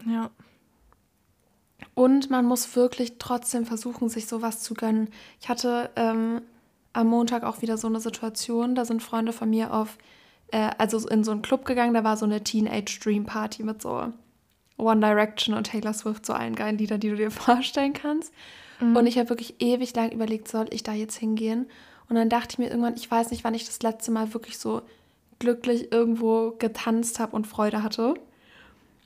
Ja. 0.05 0.31
Und 1.93 2.29
man 2.29 2.45
muss 2.45 2.75
wirklich 2.75 3.19
trotzdem 3.19 3.65
versuchen, 3.65 4.09
sich 4.09 4.27
sowas 4.27 4.61
zu 4.61 4.73
gönnen. 4.73 5.09
Ich 5.39 5.49
hatte 5.49 5.91
ähm, 5.95 6.41
am 6.93 7.07
Montag 7.07 7.43
auch 7.43 7.61
wieder 7.61 7.77
so 7.77 7.87
eine 7.87 7.99
Situation, 7.99 8.75
da 8.75 8.85
sind 8.85 9.03
Freunde 9.03 9.31
von 9.31 9.49
mir 9.49 9.73
auf 9.73 9.97
äh, 10.51 10.71
also 10.77 11.07
in 11.07 11.23
so 11.23 11.31
einen 11.31 11.41
Club 11.41 11.65
gegangen, 11.65 11.93
da 11.93 12.03
war 12.03 12.17
so 12.17 12.25
eine 12.25 12.43
Teenage 12.43 12.99
Dream 13.01 13.25
Party 13.25 13.63
mit 13.63 13.81
so 13.81 14.11
One 14.77 14.99
Direction 15.01 15.55
und 15.55 15.65
Taylor 15.65 15.93
Swift, 15.93 16.25
so 16.25 16.33
allen 16.33 16.55
geilen 16.55 16.77
Liedern, 16.77 16.99
die 16.99 17.09
du 17.09 17.15
dir 17.15 17.31
vorstellen 17.31 17.93
kannst. 17.93 18.33
Mhm. 18.79 18.95
Und 18.95 19.07
ich 19.07 19.17
habe 19.17 19.29
wirklich 19.29 19.55
ewig 19.59 19.95
lang 19.95 20.11
überlegt, 20.11 20.47
soll 20.47 20.67
ich 20.71 20.83
da 20.83 20.93
jetzt 20.93 21.17
hingehen? 21.17 21.67
Und 22.09 22.15
dann 22.15 22.29
dachte 22.29 22.49
ich 22.51 22.57
mir 22.59 22.69
irgendwann, 22.69 22.95
ich 22.95 23.09
weiß 23.09 23.31
nicht, 23.31 23.43
wann 23.43 23.53
ich 23.53 23.65
das 23.65 23.81
letzte 23.81 24.11
Mal 24.11 24.33
wirklich 24.33 24.57
so 24.57 24.81
glücklich 25.39 25.91
irgendwo 25.91 26.51
getanzt 26.57 27.19
habe 27.19 27.35
und 27.35 27.47
Freude 27.47 27.83
hatte. 27.83 28.15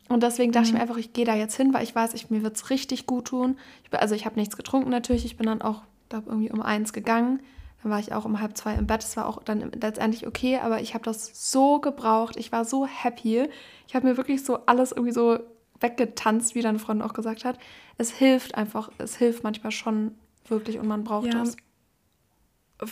Und 0.08 0.24
deswegen 0.24 0.52
dachte 0.52 0.68
mhm. 0.68 0.70
ich 0.70 0.74
mir 0.74 0.82
einfach, 0.82 0.98
ich 0.98 1.14
gehe 1.14 1.26
da 1.26 1.36
jetzt 1.36 1.56
hin, 1.56 1.74
weil 1.74 1.84
ich 1.84 1.96
weiß, 1.96 2.14
ich, 2.14 2.30
mir 2.30 2.44
wird 2.44 2.58
es 2.58 2.70
richtig 2.70 3.06
gut 3.06 3.26
tun. 3.26 3.58
Ich, 3.84 4.00
also 4.00 4.14
ich 4.14 4.26
habe 4.26 4.40
nichts 4.40 4.58
getrunken 4.58 4.90
natürlich. 4.90 5.26
Ich 5.26 5.38
bin 5.38 5.48
dann 5.48 5.62
auch, 5.62 5.84
glaube 6.10 6.30
irgendwie 6.30 6.52
um 6.52 6.62
eins 6.62 6.94
gegangen. 6.94 7.40
Dann 7.82 7.92
war 7.92 8.00
ich 8.00 8.14
auch 8.14 8.26
um 8.26 8.40
halb 8.40 8.58
zwei 8.58 8.76
im 8.76 8.88
Bett. 8.88 9.04
Es 9.04 9.18
war 9.18 9.26
auch 9.26 9.42
dann 9.44 9.72
letztendlich 9.72 10.28
okay, 10.28 10.58
aber 10.58 10.82
ich 10.82 10.94
habe 10.94 11.04
das 11.04 11.52
so 11.52 11.80
gebraucht. 11.80 12.36
Ich 12.36 12.52
war 12.52 12.66
so 12.66 12.86
happy. 12.86 13.48
Ich 13.88 13.96
habe 13.96 14.08
mir 14.08 14.18
wirklich 14.18 14.44
so 14.44 14.60
alles 14.66 14.92
irgendwie 14.92 15.14
so 15.14 15.40
weggetanzt, 15.82 16.56
wie 16.56 16.62
deine 16.62 16.80
Freundin 16.80 17.08
auch 17.08 17.14
gesagt 17.14 17.46
hat. 17.46 17.58
Es 17.98 18.12
hilft 18.12 18.56
einfach, 18.56 18.90
es 18.98 19.18
hilft 19.18 19.44
manchmal 19.44 19.72
schon 19.72 20.16
wirklich 20.46 20.80
und 20.80 20.88
man 20.88 21.04
braucht 21.04 21.34
ja, 21.34 21.40
das. 21.40 21.58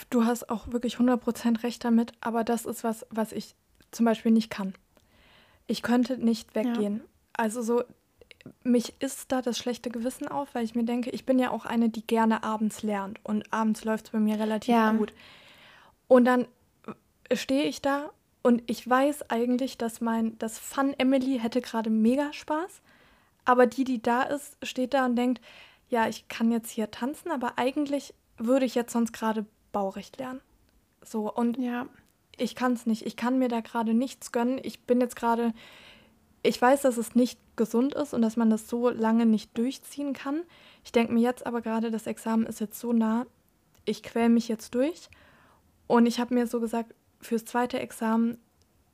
Du 0.10 0.26
hast 0.26 0.50
auch 0.50 0.72
wirklich 0.72 0.98
100% 0.98 1.64
recht 1.64 1.84
damit, 1.84 2.12
aber 2.22 2.44
das 2.44 2.66
ist 2.66 2.84
was, 2.84 3.06
was 3.10 3.32
ich 3.32 3.56
zum 3.92 4.06
Beispiel 4.06 4.32
nicht 4.32 4.50
kann. 4.50 4.74
Ich 5.68 5.82
könnte 5.82 6.18
nicht 6.18 6.56
weggehen. 6.56 6.98
Ja. 6.98 7.04
Also 7.34 7.62
so, 7.62 7.84
mich 8.64 8.94
ist 9.02 9.32
da 9.32 9.42
das 9.42 9.58
schlechte 9.58 9.90
Gewissen 9.90 10.28
auf, 10.28 10.54
weil 10.54 10.64
ich 10.64 10.76
mir 10.76 10.84
denke, 10.84 11.10
ich 11.10 11.26
bin 11.26 11.40
ja 11.40 11.52
auch 11.52 11.66
eine, 11.66 11.90
die 11.90 12.06
gerne 12.06 12.44
abends 12.44 12.84
lernt 12.84 13.20
und 13.24 13.52
abends 13.52 13.84
läuft 13.84 14.06
es 14.06 14.12
bei 14.12 14.20
mir 14.20 14.40
relativ 14.40 14.74
ja. 14.74 14.92
gut. 14.92 15.14
Und 16.08 16.26
dann 16.26 16.48
stehe 17.34 17.66
ich 17.66 17.82
da 17.82 18.12
und 18.42 18.64
ich 18.68 18.88
weiß 18.88 19.30
eigentlich, 19.30 19.78
dass 19.78 20.02
mein, 20.02 20.38
das 20.38 20.58
Fun 20.58 20.94
Emily 20.98 21.40
hätte 21.40 21.62
gerade 21.62 21.90
mega 21.90 22.32
Spaß, 22.32 22.82
aber 23.46 23.68
die, 23.68 23.84
die 23.84 24.02
da 24.02 24.24
ist, 24.24 24.58
steht 24.64 24.94
da 24.94 25.06
und 25.06 25.16
denkt, 25.16 25.42
ja, 25.90 26.08
ich 26.08 26.28
kann 26.28 26.52
jetzt 26.52 26.70
hier 26.70 26.92
tanzen, 26.92 27.32
aber 27.32 27.54
eigentlich 27.58 28.14
würde 28.38 28.66
ich 28.66 28.76
jetzt 28.76 28.94
sonst 28.94 29.12
gerade 29.12 29.46
Baurecht 29.72 30.18
lernen. 30.18 30.42
So, 31.04 31.32
und 31.34 31.58
ja. 31.58 31.88
ich 32.38 32.56
kann 32.56 32.74
es 32.74 32.86
nicht. 32.86 33.06
Ich 33.06 33.16
kann 33.16 33.40
mir 33.40 33.50
da 33.50 33.62
gerade 33.62 33.94
nichts 33.94 34.32
gönnen. 34.32 34.60
Ich 34.64 34.82
bin 34.82 35.02
jetzt 35.02 35.16
gerade, 35.16 35.54
ich 36.44 36.62
weiß, 36.62 36.82
dass 36.84 36.98
es 36.98 37.16
nicht 37.16 37.40
gesund 37.56 37.96
ist 37.96 38.14
und 38.14 38.22
dass 38.22 38.38
man 38.38 38.50
das 38.50 38.70
so 38.70 38.90
lange 38.90 39.26
nicht 39.26 39.58
durchziehen 39.58 40.14
kann. 40.14 40.44
Ich 40.84 40.92
denke 40.92 41.14
mir 41.14 41.22
jetzt 41.22 41.46
aber 41.46 41.62
gerade, 41.62 41.92
das 41.92 42.08
Examen 42.08 42.46
ist 42.46 42.60
jetzt 42.60 42.80
so 42.80 42.94
nah, 42.94 43.26
ich 43.86 44.04
quäle 44.04 44.30
mich 44.30 44.48
jetzt 44.48 44.76
durch. 44.76 45.10
Und 45.88 46.06
ich 46.06 46.20
habe 46.20 46.36
mir 46.36 46.46
so 46.46 46.60
gesagt, 46.60 46.94
fürs 47.22 47.46
zweite 47.46 47.80
Examen 47.80 48.38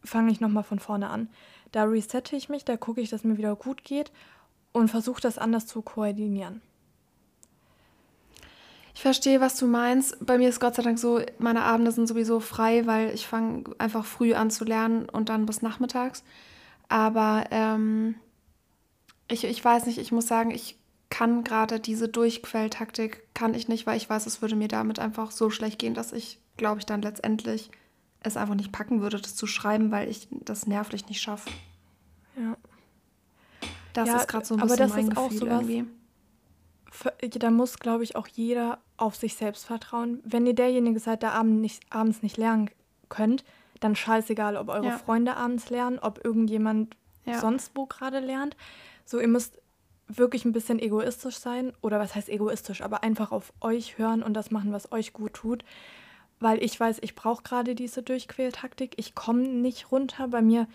fange 0.03 0.31
ich 0.31 0.39
nochmal 0.39 0.63
von 0.63 0.79
vorne 0.79 1.09
an. 1.09 1.29
Da 1.71 1.83
resette 1.83 2.35
ich 2.35 2.49
mich, 2.49 2.65
da 2.65 2.77
gucke 2.77 3.01
ich, 3.01 3.09
dass 3.09 3.23
mir 3.23 3.37
wieder 3.37 3.55
gut 3.55 3.83
geht 3.83 4.11
und 4.71 4.89
versuche 4.89 5.21
das 5.21 5.37
anders 5.37 5.67
zu 5.67 5.81
koordinieren. 5.81 6.61
Ich 8.93 9.01
verstehe, 9.01 9.41
was 9.41 9.57
du 9.57 9.67
meinst. 9.67 10.25
Bei 10.25 10.37
mir 10.37 10.47
ist 10.47 10.61
Gott 10.61 10.75
sei 10.75 10.83
Dank 10.83 10.97
so, 10.97 11.21
meine 11.37 11.63
Abende 11.63 11.91
sind 11.91 12.07
sowieso 12.07 12.39
frei, 12.39 12.85
weil 12.85 13.13
ich 13.13 13.27
fange 13.27 13.65
einfach 13.77 14.05
früh 14.05 14.33
an 14.33 14.49
zu 14.49 14.63
lernen 14.63 15.09
und 15.09 15.27
dann 15.27 15.45
bis 15.45 15.61
nachmittags. 15.61 16.23
Aber 16.87 17.43
ähm, 17.51 18.15
ich, 19.27 19.43
ich 19.43 19.63
weiß 19.63 19.85
nicht, 19.85 19.97
ich 19.97 20.13
muss 20.13 20.27
sagen, 20.27 20.51
ich 20.51 20.77
kann 21.09 21.43
gerade 21.43 21.79
diese 21.79 22.07
Durchquelltaktik, 22.07 23.33
kann 23.33 23.53
ich 23.53 23.67
nicht, 23.67 23.85
weil 23.85 23.97
ich 23.97 24.09
weiß, 24.09 24.25
es 24.27 24.41
würde 24.41 24.55
mir 24.55 24.69
damit 24.69 24.99
einfach 24.99 25.31
so 25.31 25.49
schlecht 25.49 25.79
gehen, 25.79 25.93
dass 25.93 26.13
ich, 26.13 26.39
glaube 26.55 26.79
ich, 26.79 26.85
dann 26.85 27.01
letztendlich 27.01 27.71
es 28.25 28.37
einfach 28.37 28.55
nicht 28.55 28.71
packen 28.71 29.01
würde, 29.01 29.19
das 29.19 29.35
zu 29.35 29.47
schreiben, 29.47 29.91
weil 29.91 30.09
ich 30.09 30.27
das 30.31 30.67
nervlich 30.67 31.07
nicht 31.07 31.21
schaffe. 31.21 31.49
Ja. 32.37 32.57
Das 33.93 34.09
ja, 34.09 34.17
ist 34.17 34.27
gerade 34.27 34.45
so 34.45 34.55
ein 34.55 34.61
bisschen 34.61 34.73
aber 34.73 34.83
das 34.83 34.95
mein 34.95 35.07
ist 35.09 35.17
auch 35.17 35.29
Gefühl 35.29 35.39
sowas, 35.39 35.61
irgendwie. 35.61 35.85
Da 37.39 37.51
muss, 37.51 37.77
glaube 37.79 38.03
ich, 38.03 38.15
auch 38.15 38.27
jeder 38.27 38.79
auf 38.97 39.15
sich 39.15 39.35
selbst 39.35 39.65
vertrauen. 39.65 40.21
Wenn 40.23 40.45
ihr 40.45 40.55
derjenige 40.55 40.99
seid, 40.99 41.23
der 41.23 41.33
abend 41.33 41.61
nicht, 41.61 41.83
abends 41.89 42.23
nicht 42.23 42.37
lernen 42.37 42.69
könnt, 43.09 43.43
dann 43.81 43.95
scheißegal, 43.95 44.55
ob 44.55 44.69
eure 44.69 44.87
ja. 44.87 44.97
Freunde 44.97 45.35
abends 45.35 45.69
lernen, 45.69 45.99
ob 45.99 46.23
irgendjemand 46.23 46.95
ja. 47.25 47.39
sonst 47.39 47.71
wo 47.75 47.85
gerade 47.85 48.19
lernt. 48.19 48.55
So, 49.03 49.19
ihr 49.19 49.27
müsst 49.27 49.59
wirklich 50.07 50.45
ein 50.45 50.53
bisschen 50.53 50.79
egoistisch 50.79 51.37
sein. 51.37 51.73
Oder 51.81 51.99
was 51.99 52.15
heißt 52.15 52.29
egoistisch? 52.29 52.81
Aber 52.81 53.03
einfach 53.03 53.31
auf 53.31 53.51
euch 53.59 53.97
hören 53.97 54.23
und 54.23 54.33
das 54.33 54.51
machen, 54.51 54.71
was 54.71 54.91
euch 54.91 55.13
gut 55.13 55.33
tut 55.33 55.65
weil 56.39 56.61
ich 56.63 56.79
weiß, 56.79 56.99
ich 57.01 57.15
brauche 57.15 57.43
gerade 57.43 57.75
diese 57.75 58.03
Durchquältaktik. 58.03 58.93
Ich 58.97 59.15
komme 59.15 59.43
nicht 59.43 59.91
runter. 59.91 60.27
Bei 60.27 60.41
mir, 60.41 60.67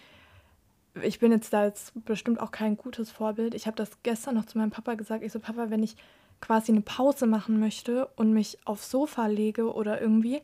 ich 1.03 1.19
bin 1.19 1.33
jetzt 1.33 1.53
da 1.53 1.65
jetzt 1.65 1.93
bestimmt 2.05 2.41
auch 2.41 2.51
kein 2.51 2.77
gutes 2.77 3.11
Vorbild. 3.11 3.55
Ich 3.55 3.67
habe 3.67 3.77
das 3.77 3.91
gestern 4.03 4.35
noch 4.35 4.47
zu 4.47 4.59
meinem 4.59 4.71
Papa 4.71 4.95
gesagt. 4.95 5.23
Ich 5.23 5.33
so, 5.33 5.41
Papa, 5.41 5.71
wenn 5.71 5.83
ich 5.83 5.97
quasi 6.41 6.73
eine 6.73 6.81
Pause 6.81 7.27
machen 7.27 7.61
möchte 7.61 8.07
und 8.17 8.33
mich 8.33 8.59
aufs 8.65 8.91
Sofa 8.91 9.27
lege 9.27 9.73
oder 9.75 10.01
irgendwie, 10.01 10.41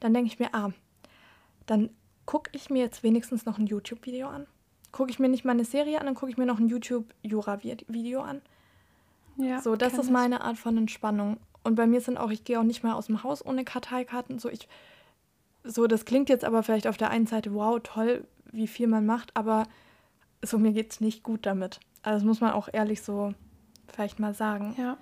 dann 0.00 0.12
denke 0.12 0.30
ich 0.30 0.38
mir, 0.38 0.54
ah, 0.54 0.70
dann 1.66 1.90
gucke 2.26 2.50
ich 2.52 2.68
mir 2.68 2.82
jetzt 2.82 3.02
wenigstens 3.02 3.46
noch 3.46 3.58
ein 3.58 3.66
YouTube-Video 3.66 4.28
an. 4.28 4.46
Gucke 4.92 5.10
ich 5.10 5.18
mir 5.18 5.28
nicht 5.28 5.44
mal 5.44 5.52
eine 5.52 5.64
Serie 5.64 5.98
an, 5.98 6.06
dann 6.06 6.14
gucke 6.14 6.30
ich 6.30 6.38
mir 6.38 6.46
noch 6.46 6.58
ein 6.58 6.68
YouTube-Jura-Video 6.68 8.20
an. 8.20 8.42
Ja, 9.36 9.60
so, 9.60 9.76
das 9.76 9.94
ist 9.94 10.10
meine 10.10 10.40
Art 10.42 10.58
von 10.58 10.76
Entspannung. 10.76 11.38
Und 11.62 11.74
bei 11.74 11.86
mir 11.86 12.00
sind 12.00 12.18
auch, 12.18 12.30
ich 12.30 12.44
gehe 12.44 12.58
auch 12.58 12.64
nicht 12.64 12.82
mehr 12.82 12.96
aus 12.96 13.06
dem 13.06 13.22
Haus 13.22 13.44
ohne 13.44 13.64
Karteikarten. 13.64 14.38
So, 14.38 14.48
ich, 14.48 14.68
so, 15.64 15.86
das 15.86 16.04
klingt 16.04 16.28
jetzt 16.28 16.44
aber 16.44 16.62
vielleicht 16.62 16.86
auf 16.86 16.96
der 16.96 17.10
einen 17.10 17.26
Seite, 17.26 17.54
wow, 17.54 17.78
toll, 17.82 18.24
wie 18.50 18.66
viel 18.66 18.86
man 18.86 19.04
macht, 19.04 19.36
aber 19.36 19.64
so, 20.42 20.58
mir 20.58 20.72
geht 20.72 20.92
es 20.92 21.00
nicht 21.00 21.22
gut 21.22 21.46
damit. 21.46 21.80
Also 22.02 22.18
das 22.18 22.24
muss 22.24 22.40
man 22.40 22.52
auch 22.52 22.68
ehrlich 22.72 23.02
so 23.02 23.34
vielleicht 23.88 24.18
mal 24.18 24.34
sagen. 24.34 24.74
Ja. 24.78 24.96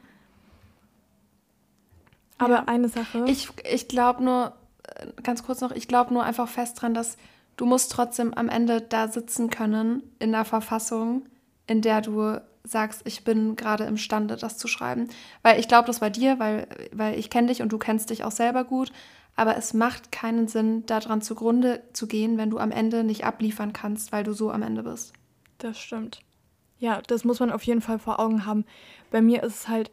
Aber 2.39 2.55
ja. 2.55 2.65
eine 2.67 2.89
Sache. 2.89 3.25
Ich, 3.27 3.49
ich 3.71 3.89
glaube 3.89 4.25
nur, 4.25 4.55
äh, 4.83 5.09
ganz 5.23 5.43
kurz 5.43 5.61
noch, 5.61 5.73
ich 5.73 5.89
glaube 5.89 6.13
nur 6.13 6.25
einfach 6.25 6.49
fest 6.49 6.81
dran, 6.81 6.95
dass 6.95 7.17
du 7.57 7.67
musst 7.67 7.93
trotzdem 7.93 8.35
am 8.35 8.49
Ende 8.49 8.81
da 8.81 9.09
sitzen 9.09 9.51
können 9.51 10.03
in 10.19 10.33
der 10.33 10.45
Verfassung, 10.45 11.27
in 11.67 11.83
der 11.83 12.01
du 12.01 12.41
sagst, 12.67 13.03
ich 13.05 13.25
bin 13.25 13.57
gerade 13.57 13.85
imstande, 13.85 14.37
das 14.37 14.59
zu 14.59 14.69
schreiben. 14.69 15.09
Weil 15.43 15.59
ich 15.61 15.69
glaube 15.69 15.87
das 15.87 16.01
bei 16.01 16.11
dir, 16.11 16.39
weil, 16.39 16.67
weil 16.93 17.19
ich 17.19 17.31
kenne 17.31 17.49
dich 17.49 17.63
und 17.63 17.73
du 17.73 17.79
kennst 17.79 18.11
dich 18.11 18.25
auch 18.25 18.31
selber 18.31 18.65
gut. 18.65 18.93
Aber 19.37 19.57
es 19.57 19.75
macht 19.75 20.13
keinen 20.13 20.49
Sinn, 20.49 20.87
daran 20.87 21.21
zugrunde 21.21 21.83
zu 21.93 22.07
gehen, 22.07 22.39
wenn 22.39 22.51
du 22.51 22.59
am 22.59 22.71
Ende 22.71 23.05
nicht 23.05 23.25
abliefern 23.25 23.73
kannst, 23.73 24.11
weil 24.11 24.25
du 24.25 24.33
so 24.33 24.51
am 24.51 24.63
Ende 24.63 24.83
bist. 24.83 25.13
Das 25.59 25.79
stimmt. 25.79 26.21
Ja, 26.79 27.01
das 27.07 27.25
muss 27.25 27.41
man 27.41 27.51
auf 27.51 27.63
jeden 27.63 27.81
Fall 27.81 27.99
vor 27.99 28.19
Augen 28.19 28.47
haben. 28.47 28.65
Bei 29.11 29.21
mir 29.21 29.43
ist 29.43 29.55
es 29.55 29.69
halt, 29.69 29.91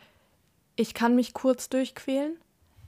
ich 0.76 0.94
kann 0.94 1.16
mich 1.16 1.34
kurz 1.34 1.70
durchquälen 1.70 2.36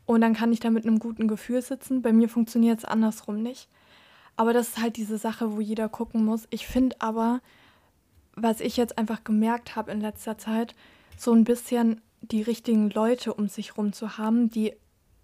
und 0.05 0.21
dann 0.21 0.33
kann 0.33 0.51
ich 0.51 0.59
da 0.59 0.69
mit 0.69 0.85
einem 0.85 0.99
guten 0.99 1.27
Gefühl 1.27 1.61
sitzen. 1.61 2.01
Bei 2.01 2.13
mir 2.13 2.29
funktioniert 2.29 2.79
es 2.79 2.85
andersrum 2.85 3.41
nicht. 3.41 3.69
Aber 4.37 4.53
das 4.53 4.69
ist 4.69 4.81
halt 4.81 4.97
diese 4.97 5.17
Sache, 5.17 5.55
wo 5.55 5.61
jeder 5.61 5.89
gucken 5.89 6.25
muss. 6.25 6.47
Ich 6.49 6.67
finde 6.67 6.97
aber, 6.99 7.41
was 8.35 8.59
ich 8.59 8.77
jetzt 8.77 8.97
einfach 8.97 9.23
gemerkt 9.23 9.75
habe 9.75 9.91
in 9.91 10.01
letzter 10.01 10.37
Zeit, 10.37 10.75
so 11.17 11.31
ein 11.33 11.43
bisschen 11.43 12.01
die 12.21 12.41
richtigen 12.41 12.89
Leute 12.89 13.33
um 13.33 13.47
sich 13.47 13.77
rum 13.77 13.93
zu 13.93 14.17
haben, 14.17 14.49
die 14.49 14.73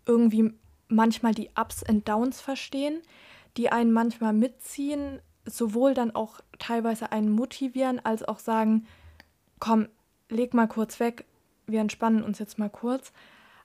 irgendwie 0.06 0.54
manchmal 0.88 1.34
die 1.34 1.50
Ups 1.56 1.84
und 1.88 2.08
Downs 2.08 2.42
verstehen, 2.42 3.02
die 3.58 3.72
einen 3.72 3.92
manchmal 3.92 4.34
mitziehen, 4.34 5.20
sowohl 5.46 5.94
dann 5.94 6.16
auch 6.16 6.40
teilweise 6.60 7.12
einen 7.12 7.30
motivieren, 7.30 8.00
als 8.04 8.24
auch 8.24 8.40
sagen, 8.40 8.86
komm, 9.60 9.88
leg 10.30 10.54
mal 10.54 10.68
kurz 10.68 11.00
weg, 11.00 11.26
wir 11.68 11.82
entspannen 11.82 12.24
uns 12.24 12.40
jetzt 12.40 12.60
mal 12.60 12.70
kurz. 12.70 13.12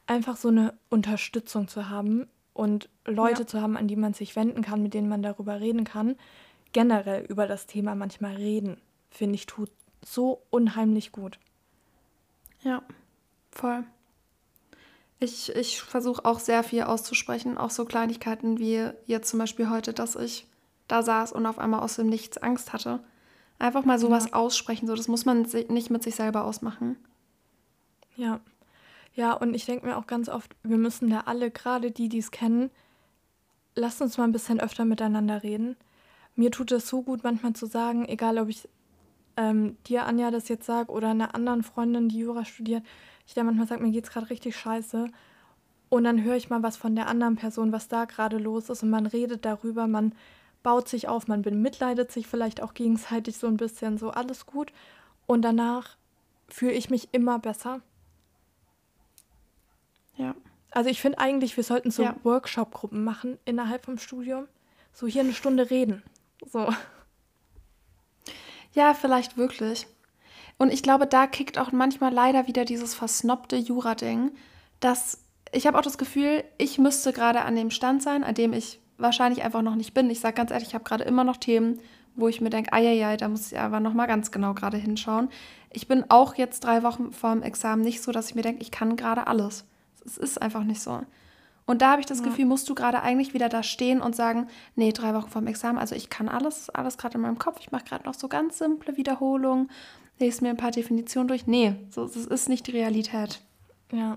Einfach 0.07 0.37
so 0.37 0.49
eine 0.49 0.75
Unterstützung 0.89 1.69
zu 1.69 1.89
haben 1.89 2.29
und 2.53 2.89
Leute 3.05 3.43
ja. 3.43 3.47
zu 3.47 3.61
haben, 3.61 3.77
an 3.77 3.89
die 3.89 3.97
man 3.97 4.15
sich 4.15 4.37
wenden 4.37 4.63
kann, 4.63 4.83
mit 4.83 4.95
denen 4.95 5.09
man 5.09 5.23
darüber 5.23 5.61
reden 5.61 5.85
kann. 5.85 6.17
Generell 6.73 7.25
über 7.25 7.47
das 7.47 7.67
Thema 7.67 7.95
manchmal 7.95 8.37
reden 8.37 8.77
finde 9.17 9.35
ich, 9.37 9.47
tut 9.47 9.71
so 10.05 10.43
unheimlich 10.51 11.13
gut. 11.13 11.39
Ja, 12.63 12.83
voll. 13.51 13.85
Ich, 15.19 15.55
ich 15.55 15.81
versuche 15.81 16.25
auch 16.25 16.39
sehr 16.39 16.63
viel 16.63 16.83
auszusprechen, 16.83 17.57
auch 17.57 17.71
so 17.71 17.87
Kleinigkeiten 17.87 18.59
wie 18.59 18.91
jetzt 19.07 19.31
zum 19.31 19.39
Beispiel 19.39 19.71
heute, 19.71 19.95
dass 19.95 20.15
ich 20.15 20.47
da 20.89 21.03
saß 21.03 21.33
und 21.33 21.47
auf 21.47 21.59
einmal 21.59 21.81
aus 21.81 21.97
dem 21.97 22.09
Nichts 22.09 22.39
Angst 22.39 22.73
hatte. 22.73 23.01
Einfach 23.59 23.85
mal 23.85 23.99
sowas 23.99 24.27
ja. 24.27 24.33
aussprechen, 24.35 24.87
so 24.87 24.95
das 24.95 25.09
muss 25.09 25.25
man 25.25 25.43
nicht 25.69 25.91
mit 25.91 26.03
sich 26.03 26.15
selber 26.15 26.45
ausmachen. 26.45 26.97
Ja. 28.17 28.41
Ja, 29.15 29.33
und 29.33 29.55
ich 29.55 29.65
denke 29.65 29.87
mir 29.87 29.97
auch 29.97 30.07
ganz 30.07 30.29
oft, 30.29 30.55
wir 30.63 30.77
müssen 30.77 31.09
da 31.09 31.21
alle, 31.21 31.51
gerade 31.51 31.91
die, 31.91 32.11
die 32.11 32.19
es 32.19 32.31
kennen, 32.31 32.71
lasst 33.75 34.03
uns 34.03 34.19
mal 34.19 34.25
ein 34.25 34.33
bisschen 34.33 34.61
öfter 34.61 34.85
miteinander 34.85 35.43
reden. 35.43 35.77
Mir 36.35 36.51
tut 36.51 36.71
es 36.73 36.87
so 36.87 37.01
gut, 37.03 37.25
manchmal 37.25 37.55
zu 37.55 37.65
sagen, 37.65 38.07
egal 38.07 38.39
ob 38.39 38.51
ich 38.51 38.69
ähm, 39.37 39.77
dir, 39.87 40.07
Anja, 40.07 40.31
das 40.31 40.49
jetzt 40.49 40.67
sage 40.67 40.91
oder 40.91 41.09
einer 41.11 41.35
anderen 41.35 41.63
Freundin, 41.63 42.09
die 42.09 42.19
Jura 42.19 42.45
studiert, 42.45 42.85
ich 43.27 43.35
da 43.35 43.43
manchmal 43.43 43.67
sage, 43.67 43.83
mir 43.83 43.93
geht 43.93 44.05
es 44.05 44.11
gerade 44.11 44.31
richtig 44.31 44.57
scheiße. 44.57 45.09
Und 45.89 46.05
dann 46.05 46.23
höre 46.23 46.37
ich 46.37 46.51
mal 46.51 46.63
was 46.63 46.77
von 46.77 46.97
der 46.97 47.07
anderen 47.07 47.37
Person, 47.37 47.73
was 47.73 47.89
da 47.89 48.07
gerade 48.07 48.39
los 48.39 48.71
ist 48.71 48.83
und 48.83 48.91
man 48.91 49.07
redet 49.07 49.45
darüber, 49.45 49.87
man 49.87 50.15
baut 50.63 50.89
sich 50.89 51.07
auf, 51.07 51.29
man 51.29 51.43
bemitleidet 51.43 52.11
sich 52.11 52.27
vielleicht 52.27 52.61
auch 52.61 52.75
gegenseitig 52.75 53.39
so 53.39 53.47
ein 53.47 53.57
bisschen, 53.57 53.99
so 53.99 54.11
alles 54.11 54.47
gut. 54.47 54.73
Und 55.27 55.43
danach 55.43 55.97
fühle 56.49 56.73
ich 56.73 56.91
mich 56.91 57.09
immer 57.13 57.39
besser. 57.39 57.81
Ja. 60.17 60.35
Also 60.73 60.91
ich 60.91 61.01
finde 61.01 61.19
eigentlich, 61.19 61.57
wir 61.57 61.65
sollten 61.65 61.91
so 61.91 62.03
ja. 62.03 62.17
Workshop-Gruppen 62.25 63.05
machen 63.05 63.39
innerhalb 63.45 63.85
vom 63.85 63.99
Studium. 63.99 64.47
So 64.93 65.07
hier 65.07 65.23
eine 65.23 65.35
Stunde 65.35 65.71
reden. 65.71 66.03
So. 66.45 66.69
Ja, 68.77 68.93
vielleicht 68.93 69.39
wirklich. 69.39 69.87
Und 70.59 70.71
ich 70.71 70.83
glaube, 70.83 71.07
da 71.07 71.27
kickt 71.27 71.59
auch 71.59 71.73
manchmal 71.73 72.13
leider 72.13 72.47
wieder 72.47 72.67
dieses 72.67 72.95
versnobte 72.95 73.57
Jura-Ding, 73.57 74.33
dass 74.81 75.23
ich 75.51 75.67
habe 75.67 75.79
auch 75.79 75.83
das 75.83 75.97
Gefühl, 75.97 76.45
ich 76.59 76.77
müsste 76.77 77.15
gerade 77.15 77.41
an 77.41 77.57
dem 77.57 77.71
Stand 77.71 78.03
sein, 78.03 78.23
an 78.23 78.35
dem 78.35 78.53
ich 78.53 78.79
wahrscheinlich 78.99 79.43
einfach 79.45 79.63
noch 79.63 79.77
nicht 79.77 79.95
bin. 79.95 80.11
Ich 80.11 80.21
sage 80.21 80.35
ganz 80.35 80.51
ehrlich, 80.51 80.69
ich 80.69 80.75
habe 80.75 80.85
gerade 80.85 81.05
immer 81.05 81.25
noch 81.25 81.39
Themen, 81.39 81.81
wo 82.17 82.29
ich 82.29 82.43
mir 82.43 82.51
denke, 82.51 82.79
ja, 82.79 83.17
da 83.17 83.29
muss 83.29 83.51
ich 83.51 83.59
aber 83.59 83.81
noch 83.81 83.95
mal 83.95 84.07
ganz 84.07 84.31
genau 84.31 84.53
gerade 84.53 84.77
hinschauen. 84.77 85.31
Ich 85.73 85.89
bin 85.89 86.05
auch 86.11 86.35
jetzt 86.35 86.65
drei 86.65 86.83
Wochen 86.83 87.13
vor 87.13 87.33
dem 87.33 87.43
Examen 87.43 87.81
nicht 87.81 88.03
so, 88.03 88.13
dass 88.13 88.29
ich 88.29 88.35
mir 88.35 88.43
denke, 88.43 88.61
ich 88.61 88.71
kann 88.71 88.97
gerade 88.97 89.27
alles. 89.27 89.65
Es 90.05 90.19
ist 90.19 90.43
einfach 90.43 90.65
nicht 90.65 90.83
so. 90.83 91.01
Und 91.67 91.83
da 91.83 91.91
habe 91.91 92.01
ich 92.01 92.07
das 92.07 92.21
ja. 92.21 92.27
Gefühl, 92.27 92.47
musst 92.47 92.69
du 92.69 92.75
gerade 92.75 93.03
eigentlich 93.03 93.35
wieder 93.35 93.49
da 93.49 93.63
stehen 93.63 94.01
und 94.01 94.15
sagen, 94.15 94.47
nee, 94.77 94.93
drei 94.93 95.15
Wochen 95.15 95.29
vor 95.29 95.43
dem 95.43 95.49
Examen, 95.49 95.79
also 95.79 95.95
ich 95.95 96.09
kann 96.09 96.29
alles, 96.29 96.71
alles 96.71 96.97
gerade 96.97 97.17
in 97.17 97.23
meinem 97.23 97.39
Kopf. 97.39 97.59
Ich 97.61 97.73
mache 97.73 97.85
gerade 97.85 98.05
noch 98.05 98.15
so 98.15 98.29
ganz 98.29 98.59
simple 98.59 98.97
Wiederholungen, 98.97 99.71
lese 100.19 100.45
mir 100.45 100.51
ein 100.51 100.57
paar 100.57 100.71
Definitionen 100.71 101.29
durch. 101.29 101.47
Nee, 101.47 101.75
so, 101.91 102.07
das 102.07 102.17
ist 102.17 102.49
nicht 102.49 102.69
die 102.69 102.73
Realität. 102.73 103.41
Ja. 103.93 104.17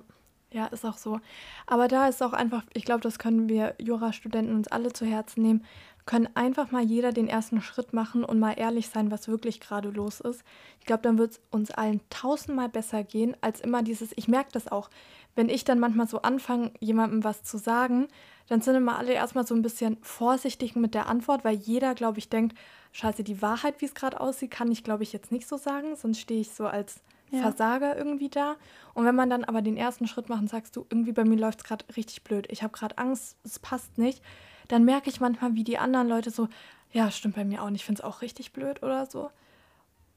Ja, 0.52 0.66
ist 0.66 0.84
auch 0.84 0.98
so. 0.98 1.20
Aber 1.68 1.88
da 1.88 2.08
ist 2.08 2.24
auch 2.24 2.34
einfach, 2.34 2.64
ich 2.74 2.84
glaube, 2.84 3.02
das 3.02 3.20
können 3.20 3.50
wir 3.50 3.76
Jurastudenten 3.78 4.56
uns 4.56 4.68
alle 4.68 4.92
zu 4.92 5.06
Herzen 5.06 5.44
nehmen, 5.44 5.64
können 6.10 6.28
einfach 6.34 6.72
mal 6.72 6.82
jeder 6.82 7.12
den 7.12 7.28
ersten 7.28 7.62
Schritt 7.62 7.94
machen 7.94 8.24
und 8.24 8.40
mal 8.40 8.54
ehrlich 8.58 8.90
sein, 8.90 9.12
was 9.12 9.28
wirklich 9.28 9.60
gerade 9.60 9.90
los 9.90 10.20
ist. 10.20 10.44
Ich 10.80 10.88
glaube, 10.88 11.04
dann 11.04 11.20
wird 11.20 11.34
es 11.34 11.42
uns 11.52 11.70
allen 11.70 12.02
tausendmal 12.10 12.68
besser 12.68 13.04
gehen, 13.04 13.38
als 13.42 13.62
immer 13.62 13.84
dieses, 13.84 14.14
ich 14.16 14.28
merke 14.28 14.50
das 14.52 14.72
auch, 14.72 14.90
wenn 15.36 15.50
ich 15.50 15.66
dann 15.66 15.78
manchmal 15.78 16.08
so 16.08 16.24
anfange, 16.24 16.72
jemandem 16.80 17.24
was 17.24 17.44
zu 17.44 17.60
sagen, 17.60 18.08
dann 18.48 18.60
sind 18.62 18.74
immer 18.74 18.98
alle 18.98 19.14
erstmal 19.14 19.46
so 19.46 19.54
ein 19.54 19.62
bisschen 19.62 19.98
vorsichtig 20.02 20.76
mit 20.76 20.96
der 20.96 21.08
Antwort, 21.08 21.46
weil 21.46 21.58
jeder, 21.58 21.94
glaube 21.94 22.18
ich, 22.18 22.28
denkt, 22.28 22.58
scheiße, 22.92 23.24
die 23.24 23.44
Wahrheit, 23.44 23.80
wie 23.80 23.86
es 23.86 23.94
gerade 23.94 24.20
aussieht, 24.20 24.50
kann 24.50 24.72
ich, 24.72 24.84
glaube 24.84 25.04
ich, 25.04 25.14
jetzt 25.14 25.32
nicht 25.32 25.48
so 25.48 25.58
sagen, 25.58 25.96
sonst 25.96 26.22
stehe 26.22 26.42
ich 26.42 26.50
so 26.50 26.66
als 26.66 27.02
ja. 27.30 27.42
Versager 27.42 27.96
irgendwie 27.96 28.30
da. 28.30 28.56
Und 28.96 29.06
wenn 29.06 29.14
man 29.14 29.30
dann 29.30 29.44
aber 29.44 29.62
den 29.62 29.78
ersten 29.78 30.08
Schritt 30.08 30.28
macht 30.28 30.42
und 30.42 30.50
sagst 30.50 30.76
du, 30.76 30.88
irgendwie 30.90 31.12
bei 31.12 31.24
mir 31.24 31.38
läuft 31.38 31.60
es 31.60 31.66
gerade 31.66 31.86
richtig 31.96 32.24
blöd, 32.24 32.48
ich 32.50 32.64
habe 32.64 32.74
gerade 32.74 32.98
Angst, 32.98 33.38
es 33.44 33.60
passt 33.60 34.00
nicht, 34.00 34.24
dann 34.70 34.86
merke 34.86 35.10
ich 35.10 35.20
manchmal, 35.20 35.56
wie 35.56 35.66
die 35.66 35.78
anderen 35.78 36.08
Leute 36.08 36.32
so, 36.32 36.48
ja, 36.92 37.12
stimmt 37.12 37.36
bei 37.36 37.44
mir 37.44 37.62
auch 37.62 37.70
nicht, 37.70 37.82
ich 37.82 37.86
finde 37.86 38.02
es 38.02 38.06
auch 38.06 38.22
richtig 38.22 38.54
blöd 38.54 38.82
oder 38.82 39.06
so. 39.06 39.30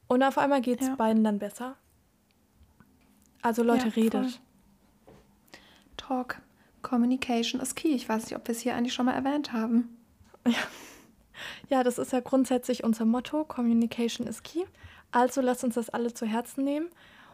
Und 0.06 0.22
auf 0.22 0.38
einmal 0.38 0.60
geht 0.60 0.80
es 0.80 0.88
ja. 0.88 0.94
beiden 0.94 1.24
dann 1.24 1.38
besser. 1.38 1.74
Also 3.40 3.62
Leute, 3.62 3.88
ja, 3.88 3.94
redet. 3.94 4.40
Talk. 5.96 6.40
Communication 6.82 7.60
is 7.60 7.74
key. 7.74 7.88
Ich 7.88 8.08
weiß 8.08 8.24
nicht, 8.24 8.36
ob 8.36 8.46
wir 8.46 8.52
es 8.52 8.60
hier 8.60 8.74
eigentlich 8.74 8.92
schon 8.92 9.06
mal 9.06 9.14
erwähnt 9.14 9.52
haben. 9.52 9.96
Ja. 10.46 10.58
ja, 11.68 11.82
das 11.82 11.98
ist 11.98 12.12
ja 12.12 12.20
grundsätzlich 12.20 12.84
unser 12.84 13.04
Motto. 13.04 13.44
Communication 13.44 14.26
is 14.26 14.42
key. 14.42 14.64
Also 15.12 15.40
lasst 15.40 15.64
uns 15.64 15.76
das 15.76 15.90
alle 15.90 16.12
zu 16.12 16.26
Herzen 16.26 16.64
nehmen. 16.64 16.88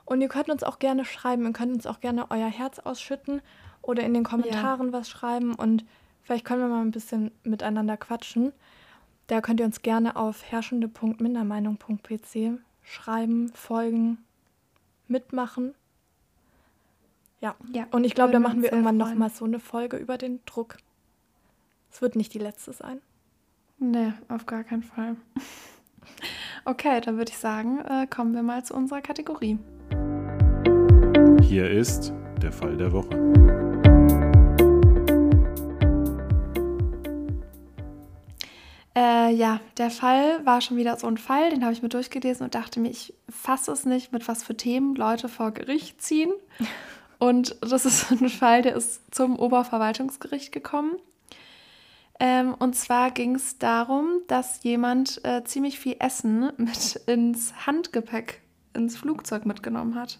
Und 0.04 0.20
ihr 0.20 0.28
könnt 0.28 0.50
uns 0.50 0.62
auch 0.62 0.78
gerne 0.78 1.04
schreiben. 1.04 1.44
Ihr 1.46 1.52
könnt 1.52 1.72
uns 1.72 1.86
auch 1.86 2.00
gerne 2.00 2.30
euer 2.30 2.48
Herz 2.48 2.78
ausschütten 2.78 3.42
oder 3.82 4.02
in 4.02 4.14
den 4.14 4.24
Kommentaren 4.24 4.88
ja. 4.88 4.92
was 4.92 5.08
schreiben. 5.08 5.54
Und 5.54 5.84
vielleicht 6.28 6.44
können 6.44 6.60
wir 6.60 6.68
mal 6.68 6.82
ein 6.82 6.90
bisschen 6.90 7.30
miteinander 7.42 7.96
quatschen. 7.96 8.52
Da 9.28 9.40
könnt 9.40 9.60
ihr 9.60 9.66
uns 9.66 9.80
gerne 9.80 10.14
auf 10.14 10.44
herrschende.mindermeinung.pc 10.44 12.58
schreiben, 12.82 13.50
folgen, 13.54 14.18
mitmachen. 15.06 15.72
Ja. 17.40 17.56
ja 17.72 17.86
und 17.92 18.04
ich 18.04 18.14
glaube, 18.14 18.32
da 18.32 18.40
machen 18.40 18.60
wir 18.60 18.72
irgendwann 18.72 18.98
nochmal 18.98 19.30
so 19.30 19.46
eine 19.46 19.58
Folge 19.58 19.96
über 19.96 20.18
den 20.18 20.40
Druck. 20.44 20.76
Es 21.90 22.02
wird 22.02 22.14
nicht 22.14 22.34
die 22.34 22.40
letzte 22.40 22.74
sein. 22.74 23.00
Nee, 23.78 24.12
auf 24.28 24.44
gar 24.44 24.64
keinen 24.64 24.82
Fall. 24.82 25.16
Okay, 26.64 27.02
dann 27.02 27.18
würde 27.18 27.30
ich 27.30 27.38
sagen, 27.38 27.80
äh, 27.80 28.06
kommen 28.06 28.34
wir 28.34 28.42
mal 28.42 28.64
zu 28.64 28.74
unserer 28.74 29.02
Kategorie. 29.02 29.58
Hier 31.42 31.70
ist 31.70 32.14
der 32.42 32.52
Fall 32.52 32.76
der 32.76 32.92
Woche. 32.92 33.67
Äh, 38.96 39.34
ja, 39.34 39.60
der 39.76 39.90
Fall 39.90 40.44
war 40.44 40.60
schon 40.60 40.76
wieder 40.76 40.96
so 40.96 41.06
ein 41.06 41.18
Fall, 41.18 41.50
den 41.50 41.62
habe 41.62 41.72
ich 41.72 41.82
mir 41.82 41.88
durchgelesen 41.88 42.44
und 42.44 42.54
dachte 42.54 42.80
mir, 42.80 42.90
ich 42.90 43.14
fasse 43.28 43.70
es 43.70 43.84
nicht, 43.84 44.12
mit 44.12 44.26
was 44.26 44.42
für 44.42 44.56
Themen 44.56 44.94
Leute 44.94 45.28
vor 45.28 45.52
Gericht 45.52 46.02
ziehen. 46.02 46.32
Und 47.20 47.56
das 47.60 47.84
ist 47.84 48.12
ein 48.12 48.28
Fall, 48.28 48.62
der 48.62 48.76
ist 48.76 49.12
zum 49.12 49.36
Oberverwaltungsgericht 49.36 50.52
gekommen. 50.52 50.92
Ähm, 52.20 52.54
und 52.58 52.74
zwar 52.74 53.10
ging 53.10 53.36
es 53.36 53.58
darum, 53.58 54.22
dass 54.26 54.62
jemand 54.64 55.24
äh, 55.24 55.44
ziemlich 55.44 55.78
viel 55.78 55.96
Essen 56.00 56.50
mit 56.56 56.96
ins 57.06 57.66
Handgepäck, 57.66 58.42
ins 58.74 58.96
Flugzeug 58.96 59.46
mitgenommen 59.46 59.94
hat. 59.94 60.18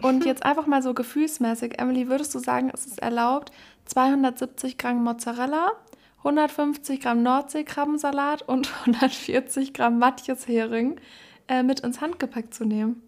Und 0.00 0.24
jetzt 0.26 0.44
einfach 0.44 0.66
mal 0.66 0.82
so 0.82 0.92
gefühlsmäßig, 0.92 1.78
Emily, 1.78 2.08
würdest 2.08 2.34
du 2.34 2.38
sagen, 2.38 2.70
es 2.72 2.86
ist 2.86 3.00
erlaubt, 3.00 3.52
270 3.86 4.76
Gramm 4.76 5.02
Mozzarella, 5.02 5.72
150 6.24 7.00
Gramm 7.00 7.22
Nordseekrabbensalat 7.22 8.42
und 8.42 8.72
140 8.80 9.74
Gramm 9.74 9.98
Matjeshering 9.98 11.00
äh, 11.48 11.62
mit 11.62 11.80
ins 11.80 12.00
Handgepäck 12.00 12.52
zu 12.52 12.64
nehmen? 12.64 13.02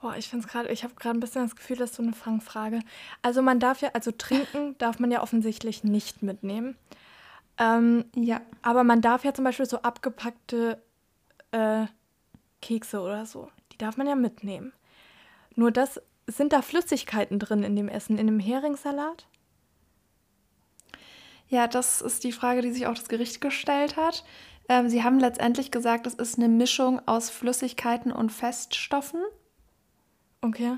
Boah, 0.00 0.14
ich 0.16 0.28
finde 0.28 0.46
es 0.46 0.52
gerade, 0.52 0.70
ich 0.70 0.84
habe 0.84 0.94
gerade 0.94 1.18
ein 1.18 1.20
bisschen 1.20 1.42
das 1.42 1.56
Gefühl, 1.56 1.76
das 1.76 1.90
ist 1.90 1.96
so 1.96 2.02
eine 2.02 2.12
Fangfrage. 2.12 2.80
Also 3.22 3.42
man 3.42 3.58
darf 3.58 3.80
ja, 3.80 3.90
also 3.94 4.12
trinken 4.12 4.76
darf 4.78 5.00
man 5.00 5.10
ja 5.10 5.22
offensichtlich 5.22 5.82
nicht 5.82 6.22
mitnehmen. 6.22 6.76
Ähm, 7.58 8.04
ja. 8.14 8.40
Aber 8.62 8.84
man 8.84 9.00
darf 9.00 9.24
ja 9.24 9.34
zum 9.34 9.44
Beispiel 9.44 9.66
so 9.66 9.78
abgepackte 9.78 10.80
äh, 11.50 11.86
Kekse 12.62 13.00
oder 13.00 13.26
so, 13.26 13.50
die 13.72 13.78
darf 13.78 13.96
man 13.96 14.06
ja 14.06 14.14
mitnehmen. 14.14 14.72
Nur 15.56 15.72
das, 15.72 16.00
sind 16.28 16.52
da 16.52 16.62
Flüssigkeiten 16.62 17.38
drin 17.38 17.62
in 17.62 17.74
dem 17.74 17.88
Essen, 17.88 18.18
in 18.18 18.26
dem 18.26 18.38
Heringssalat? 18.38 19.26
Ja, 21.48 21.66
das 21.66 22.00
ist 22.02 22.24
die 22.24 22.32
Frage, 22.32 22.62
die 22.62 22.70
sich 22.70 22.86
auch 22.86 22.94
das 22.94 23.08
Gericht 23.08 23.40
gestellt 23.40 23.96
hat. 23.96 24.24
Ähm, 24.68 24.88
sie 24.88 25.02
haben 25.02 25.18
letztendlich 25.18 25.70
gesagt, 25.70 26.06
es 26.06 26.14
ist 26.14 26.38
eine 26.38 26.48
Mischung 26.48 27.00
aus 27.06 27.30
Flüssigkeiten 27.30 28.12
und 28.12 28.30
Feststoffen. 28.30 29.20
Okay. 30.42 30.76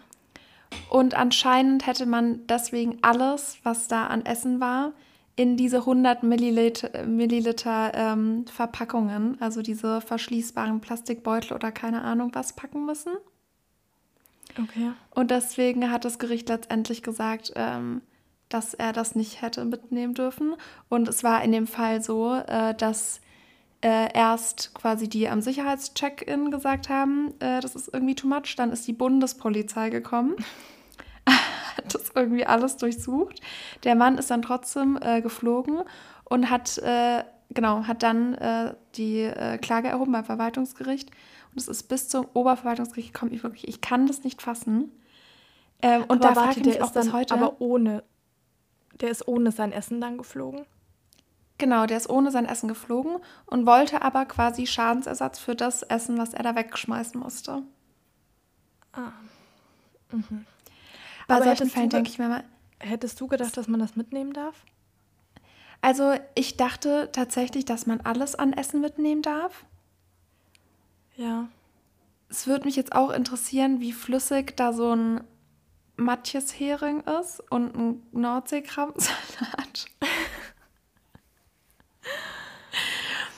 Und 0.89 1.15
anscheinend 1.15 1.87
hätte 1.87 2.07
man 2.07 2.47
deswegen 2.47 2.99
alles, 3.03 3.59
was 3.65 3.89
da 3.89 4.07
an 4.07 4.25
Essen 4.25 4.61
war, 4.61 4.93
in 5.35 5.57
diese 5.57 5.79
100 5.79 6.23
Milliliter, 6.23 7.05
Milliliter 7.07 7.93
ähm, 7.95 8.47
Verpackungen, 8.47 9.41
also 9.41 9.63
diese 9.63 10.01
verschließbaren 10.01 10.81
Plastikbeutel 10.81 11.55
oder 11.55 11.73
keine 11.73 12.03
Ahnung 12.03 12.31
was, 12.35 12.55
packen 12.55 12.85
müssen. 12.85 13.13
Okay. 14.59 14.93
Und 15.11 15.31
deswegen 15.31 15.91
hat 15.91 16.05
das 16.05 16.19
Gericht 16.19 16.49
letztendlich 16.49 17.03
gesagt, 17.03 17.53
ähm, 17.57 18.03
dass 18.51 18.75
er 18.75 18.93
das 18.93 19.15
nicht 19.15 19.41
hätte 19.41 19.65
mitnehmen 19.65 20.13
dürfen. 20.13 20.55
Und 20.91 21.09
es 21.09 21.25
war 21.25 21.43
in 21.43 21.53
dem 21.53 21.67
Fall 21.67 22.03
so, 22.03 22.35
äh, 22.35 22.75
dass 22.75 23.21
äh, 23.83 24.13
erst 24.13 24.75
quasi 24.75 25.09
die 25.09 25.29
am 25.29 25.41
Sicherheitscheck-In 25.41 26.51
gesagt 26.51 26.91
haben, 26.91 27.33
äh, 27.41 27.61
das 27.61 27.75
ist 27.75 27.89
irgendwie 27.95 28.15
too 28.15 28.29
much. 28.29 28.57
Dann 28.57 28.73
ist 28.73 28.87
die 28.87 28.93
Bundespolizei 28.93 29.89
gekommen, 29.89 30.37
hat 31.27 31.95
das 31.95 32.11
irgendwie 32.15 32.45
alles 32.45 32.77
durchsucht. 32.77 33.41
Der 33.85 33.95
Mann 33.95 34.19
ist 34.19 34.31
dann 34.31 34.43
trotzdem 34.43 34.99
geflogen 35.23 35.83
und 36.25 36.51
hat, 36.51 36.81
genau, 37.55 37.87
hat 37.87 38.03
dann 38.03 38.35
äh, 38.35 38.75
die 38.95 39.23
äh, 39.23 39.59
Klage 39.59 39.89
erhoben 39.89 40.13
beim 40.13 40.25
Verwaltungsgericht. 40.25 41.11
Und 41.53 41.59
es 41.61 41.69
ist 41.69 41.85
bis 41.85 42.09
zum 42.09 42.27
Oberverwaltungsgericht 42.33 43.13
gekommen. 43.13 43.33
Ich, 43.33 43.43
wirklich, 43.43 43.69
ich 43.69 43.81
kann 43.81 44.07
das 44.07 44.25
nicht 44.25 44.41
fassen. 44.41 44.93
Ähm, 45.83 46.05
und 46.09 46.25
aber 46.25 46.35
da 46.35 46.43
frage 46.43 46.61
ich 46.61 46.67
mich 46.67 46.83
auch 46.83 46.93
bis 46.93 47.13
heute. 47.13 47.35
Aber 47.35 47.61
ohne, 47.61 48.05
der 49.01 49.11
ist 49.11 49.27
ohne 49.27 49.53
sein 49.53 49.73
Essen 49.73 50.01
dann 50.01 50.19
geflogen? 50.19 50.67
Genau, 51.59 51.85
der 51.87 51.99
ist 51.99 52.09
ohne 52.09 52.31
sein 52.31 52.47
Essen 52.47 52.69
geflogen 52.69 53.19
und 53.47 53.67
wollte 53.67 54.01
aber 54.01 54.25
quasi 54.25 54.67
Schadensersatz 54.67 55.39
für 55.39 55.55
das 55.55 55.83
Essen, 55.83 56.17
was 56.17 56.33
er 56.33 56.43
da 56.43 56.55
wegschmeißen 56.55 57.21
musste. 57.21 57.63
Ah. 58.93 59.13
Mhm. 60.11 60.47
Bei 61.29 61.37
aber 61.37 61.45
solchen 61.45 61.69
Fällen 61.69 61.91
denke 61.91 62.11
ich 62.11 62.19
mir 62.19 62.29
mal. 62.29 62.45
Hättest 62.79 63.21
du 63.21 63.27
gedacht, 63.27 63.57
dass 63.57 63.69
man 63.69 63.79
das 63.79 63.95
mitnehmen 63.95 64.33
darf? 64.33 64.65
Also, 65.83 66.15
ich 66.35 66.57
dachte 66.57 67.11
tatsächlich, 67.13 67.67
dass 67.67 67.87
man 67.87 68.01
alles 68.01 68.35
an 68.35 68.53
Essen 68.53 68.81
mitnehmen 68.81 69.23
darf. 69.23 69.65
Ja. 71.17 71.49
Es 72.31 72.47
würde 72.47 72.65
mich 72.65 72.77
jetzt 72.77 72.95
auch 72.95 73.11
interessieren, 73.11 73.81
wie 73.81 73.93
flüssig 73.93 74.57
da 74.57 74.73
so 74.73 74.95
ein 74.95 75.21
Matjes 76.01 76.59
Hering 76.59 77.03
ist 77.21 77.43
und 77.51 77.77
ein 77.77 78.03
Nordseekrabbensalat. 78.13 79.87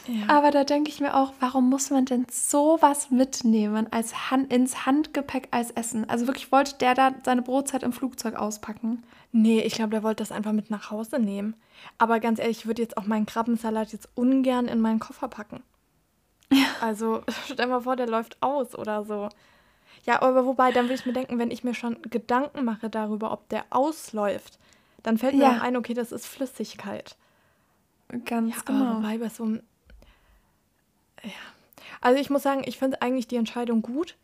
Ja. 0.06 0.28
Aber 0.28 0.50
da 0.50 0.64
denke 0.64 0.90
ich 0.90 1.00
mir 1.00 1.14
auch, 1.14 1.32
warum 1.38 1.68
muss 1.68 1.90
man 1.90 2.04
denn 2.04 2.26
sowas 2.30 3.10
mitnehmen 3.10 3.86
als 3.92 4.30
Hand, 4.30 4.52
ins 4.52 4.84
Handgepäck 4.84 5.48
als 5.52 5.70
Essen? 5.70 6.08
Also 6.10 6.26
wirklich 6.26 6.50
wollte 6.50 6.76
der 6.78 6.94
da 6.94 7.14
seine 7.24 7.42
Brotzeit 7.42 7.82
im 7.82 7.92
Flugzeug 7.92 8.34
auspacken? 8.34 9.04
Nee, 9.30 9.60
ich 9.60 9.74
glaube, 9.74 9.90
der 9.90 10.02
wollte 10.02 10.22
das 10.22 10.32
einfach 10.32 10.52
mit 10.52 10.70
nach 10.70 10.90
Hause 10.90 11.18
nehmen. 11.18 11.54
Aber 11.98 12.20
ganz 12.20 12.38
ehrlich, 12.38 12.58
ich 12.58 12.66
würde 12.66 12.82
jetzt 12.82 12.96
auch 12.96 13.06
meinen 13.06 13.26
Krabbensalat 13.26 13.92
jetzt 13.92 14.08
ungern 14.14 14.66
in 14.66 14.80
meinen 14.80 14.98
Koffer 14.98 15.28
packen. 15.28 15.62
Ja. 16.52 16.66
Also 16.80 17.22
stell 17.46 17.68
mal 17.68 17.82
vor, 17.82 17.96
der 17.96 18.08
läuft 18.08 18.42
aus 18.42 18.76
oder 18.76 19.04
so. 19.04 19.28
Ja, 20.04 20.22
aber 20.22 20.44
wobei, 20.46 20.72
dann 20.72 20.88
will 20.88 20.96
ich 20.96 21.06
mir 21.06 21.12
denken, 21.12 21.38
wenn 21.38 21.50
ich 21.50 21.64
mir 21.64 21.74
schon 21.74 22.00
Gedanken 22.02 22.64
mache 22.64 22.90
darüber, 22.90 23.32
ob 23.32 23.48
der 23.50 23.64
ausläuft, 23.70 24.58
dann 25.02 25.18
fällt 25.18 25.34
mir 25.34 25.44
ja. 25.44 25.56
auch 25.56 25.60
ein, 25.62 25.76
okay, 25.76 25.94
das 25.94 26.12
ist 26.12 26.26
Flüssigkeit. 26.26 27.16
Ganz 28.24 28.56
ja, 28.56 28.62
genau. 28.64 28.84
Aber 28.84 28.96
wobei 28.98 29.18
bei 29.18 29.28
so 29.28 29.44
einem 29.44 29.62
ja. 31.22 31.30
Also 32.00 32.20
ich 32.20 32.30
muss 32.30 32.42
sagen, 32.42 32.62
ich 32.64 32.78
finde 32.78 33.00
eigentlich 33.00 33.28
die 33.28 33.36
Entscheidung 33.36 33.82
gut, 33.82 34.16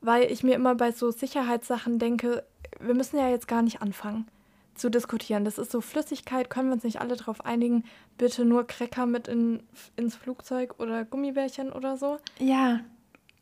weil 0.00 0.30
ich 0.30 0.42
mir 0.42 0.54
immer 0.54 0.74
bei 0.74 0.92
so 0.92 1.10
Sicherheitssachen 1.10 1.98
denke, 1.98 2.44
wir 2.78 2.94
müssen 2.94 3.18
ja 3.18 3.28
jetzt 3.28 3.48
gar 3.48 3.62
nicht 3.62 3.80
anfangen 3.80 4.28
zu 4.74 4.90
diskutieren. 4.90 5.44
Das 5.44 5.56
ist 5.56 5.72
so 5.72 5.80
Flüssigkeit, 5.80 6.50
können 6.50 6.68
wir 6.68 6.74
uns 6.74 6.84
nicht 6.84 7.00
alle 7.00 7.16
darauf 7.16 7.44
einigen, 7.44 7.84
bitte 8.18 8.44
nur 8.44 8.66
Cracker 8.66 9.06
mit 9.06 9.28
in, 9.28 9.62
ins 9.96 10.14
Flugzeug 10.14 10.78
oder 10.78 11.04
Gummibärchen 11.04 11.72
oder 11.72 11.96
so. 11.96 12.18
Ja. 12.38 12.80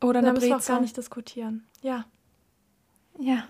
Oder 0.01 0.19
eine 0.19 0.33
müssen 0.33 0.47
wir 0.47 0.57
auch 0.57 0.65
gar 0.65 0.81
nicht 0.81 0.97
diskutieren. 0.97 1.65
Ja. 1.81 2.05
Ja. 3.19 3.45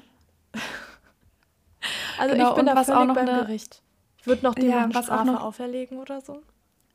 also 2.19 2.35
genau, 2.35 2.49
ich 2.51 2.55
bin 2.55 2.65
da 2.65 2.83
völlig 2.83 3.13
beim 3.13 3.17
eine... 3.17 3.39
Gericht. 3.41 3.81
Ich 4.19 4.27
würde 4.27 4.43
noch 4.43 4.55
dem 4.55 4.69
ja, 4.69 4.87
was 4.91 5.05
Strafe 5.05 5.31
noch... 5.31 5.43
auferlegen 5.43 5.99
oder 5.99 6.21
so. 6.21 6.41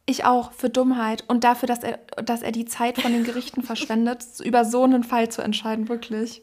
Ich 0.06 0.24
auch, 0.24 0.52
für 0.52 0.70
Dummheit 0.70 1.24
und 1.28 1.44
dafür, 1.44 1.68
dass 1.68 1.84
er, 1.84 1.98
dass 2.24 2.42
er 2.42 2.52
die 2.52 2.64
Zeit 2.64 3.00
von 3.00 3.12
den 3.12 3.24
Gerichten 3.24 3.62
verschwendet, 3.64 4.24
über 4.42 4.64
so 4.64 4.82
einen 4.82 5.04
Fall 5.04 5.28
zu 5.28 5.42
entscheiden, 5.42 5.88
wirklich. 5.88 6.42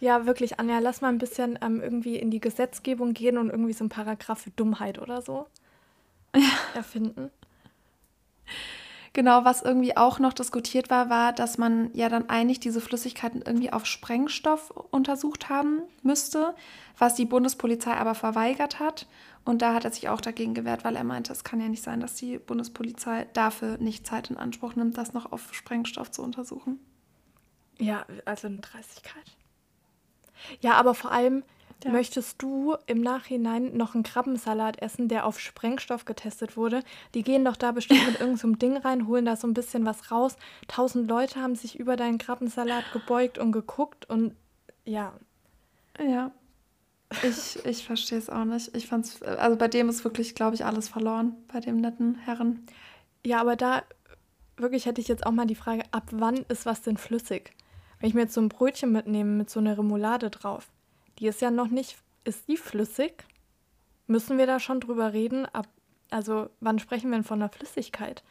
Ja, 0.00 0.26
wirklich, 0.26 0.60
Anja, 0.60 0.78
lass 0.78 1.00
mal 1.00 1.08
ein 1.08 1.18
bisschen 1.18 1.58
ähm, 1.62 1.80
irgendwie 1.80 2.16
in 2.16 2.30
die 2.30 2.40
Gesetzgebung 2.40 3.14
gehen 3.14 3.38
und 3.38 3.50
irgendwie 3.50 3.72
so 3.72 3.84
ein 3.84 3.88
Paragraph 3.88 4.40
für 4.40 4.50
Dummheit 4.50 4.98
oder 4.98 5.22
so 5.22 5.46
ja. 6.36 6.42
erfinden. 6.74 7.30
Genau, 9.18 9.44
was 9.44 9.62
irgendwie 9.62 9.96
auch 9.96 10.20
noch 10.20 10.32
diskutiert 10.32 10.90
war, 10.90 11.10
war, 11.10 11.32
dass 11.32 11.58
man 11.58 11.90
ja 11.92 12.08
dann 12.08 12.30
eigentlich 12.30 12.60
diese 12.60 12.80
Flüssigkeiten 12.80 13.42
irgendwie 13.44 13.72
auf 13.72 13.84
Sprengstoff 13.84 14.70
untersucht 14.92 15.48
haben 15.48 15.82
müsste, 16.04 16.54
was 16.98 17.16
die 17.16 17.24
Bundespolizei 17.24 17.94
aber 17.94 18.14
verweigert 18.14 18.78
hat. 18.78 19.08
Und 19.44 19.60
da 19.60 19.74
hat 19.74 19.84
er 19.84 19.90
sich 19.90 20.08
auch 20.08 20.20
dagegen 20.20 20.54
gewehrt, 20.54 20.84
weil 20.84 20.94
er 20.94 21.02
meinte, 21.02 21.32
es 21.32 21.42
kann 21.42 21.60
ja 21.60 21.68
nicht 21.68 21.82
sein, 21.82 21.98
dass 21.98 22.14
die 22.14 22.38
Bundespolizei 22.38 23.26
dafür 23.32 23.76
nicht 23.78 24.06
Zeit 24.06 24.30
in 24.30 24.36
Anspruch 24.36 24.76
nimmt, 24.76 24.96
das 24.96 25.14
noch 25.14 25.32
auf 25.32 25.52
Sprengstoff 25.52 26.12
zu 26.12 26.22
untersuchen. 26.22 26.78
Ja, 27.76 28.06
also 28.24 28.46
eine 28.46 28.58
Dreistigkeit. 28.58 29.36
Ja, 30.60 30.74
aber 30.74 30.94
vor 30.94 31.10
allem 31.10 31.42
ja. 31.84 31.90
möchtest 31.90 32.42
du 32.42 32.76
im 32.86 33.00
Nachhinein 33.00 33.76
noch 33.76 33.94
einen 33.94 34.02
Krabbensalat 34.02 34.82
essen, 34.82 35.08
der 35.08 35.26
auf 35.26 35.38
Sprengstoff 35.38 36.04
getestet 36.04 36.56
wurde. 36.56 36.82
Die 37.14 37.22
gehen 37.22 37.44
doch 37.44 37.56
da 37.56 37.72
bestimmt 37.72 38.06
mit 38.06 38.20
irgendeinem 38.20 38.54
so 38.54 38.58
Ding 38.58 38.76
rein, 38.76 39.06
holen 39.06 39.24
da 39.24 39.36
so 39.36 39.46
ein 39.46 39.54
bisschen 39.54 39.86
was 39.86 40.10
raus. 40.10 40.36
Tausend 40.66 41.08
Leute 41.08 41.40
haben 41.40 41.54
sich 41.54 41.78
über 41.78 41.96
deinen 41.96 42.18
Krabbensalat 42.18 42.92
gebeugt 42.92 43.38
und 43.38 43.52
geguckt 43.52 44.08
und 44.08 44.34
ja. 44.84 45.12
Ja, 45.98 46.30
ich, 47.22 47.64
ich 47.64 47.84
verstehe 47.84 48.18
es 48.18 48.28
auch 48.28 48.44
nicht. 48.44 48.74
Ich 48.76 48.86
fand's, 48.86 49.22
also 49.22 49.56
bei 49.56 49.68
dem 49.68 49.88
ist 49.88 50.04
wirklich, 50.04 50.34
glaube 50.34 50.54
ich, 50.54 50.64
alles 50.64 50.88
verloren, 50.88 51.36
bei 51.52 51.60
dem 51.60 51.76
netten 51.76 52.16
Herren. 52.16 52.66
Ja, 53.24 53.40
aber 53.40 53.56
da 53.56 53.82
wirklich 54.56 54.86
hätte 54.86 55.00
ich 55.00 55.08
jetzt 55.08 55.26
auch 55.26 55.32
mal 55.32 55.46
die 55.46 55.54
Frage, 55.54 55.82
ab 55.90 56.08
wann 56.12 56.36
ist 56.48 56.66
was 56.66 56.82
denn 56.82 56.96
flüssig? 56.96 57.52
Wenn 57.98 58.08
ich 58.08 58.14
mir 58.14 58.22
jetzt 58.22 58.34
so 58.34 58.40
ein 58.40 58.48
Brötchen 58.48 58.92
mitnehme 58.92 59.30
mit 59.30 59.50
so 59.50 59.60
einer 59.60 59.78
Remoulade 59.78 60.30
drauf, 60.30 60.68
die 61.18 61.26
ist 61.26 61.40
ja 61.40 61.50
noch 61.50 61.68
nicht, 61.68 61.96
ist 62.24 62.48
die 62.48 62.56
flüssig? 62.56 63.24
Müssen 64.06 64.38
wir 64.38 64.46
da 64.46 64.60
schon 64.60 64.80
drüber 64.80 65.12
reden? 65.12 65.46
Ab, 65.46 65.68
also 66.10 66.48
wann 66.60 66.78
sprechen 66.78 67.10
wir 67.10 67.18
denn 67.18 67.24
von 67.24 67.40
einer 67.40 67.50
Flüssigkeit? 67.50 68.22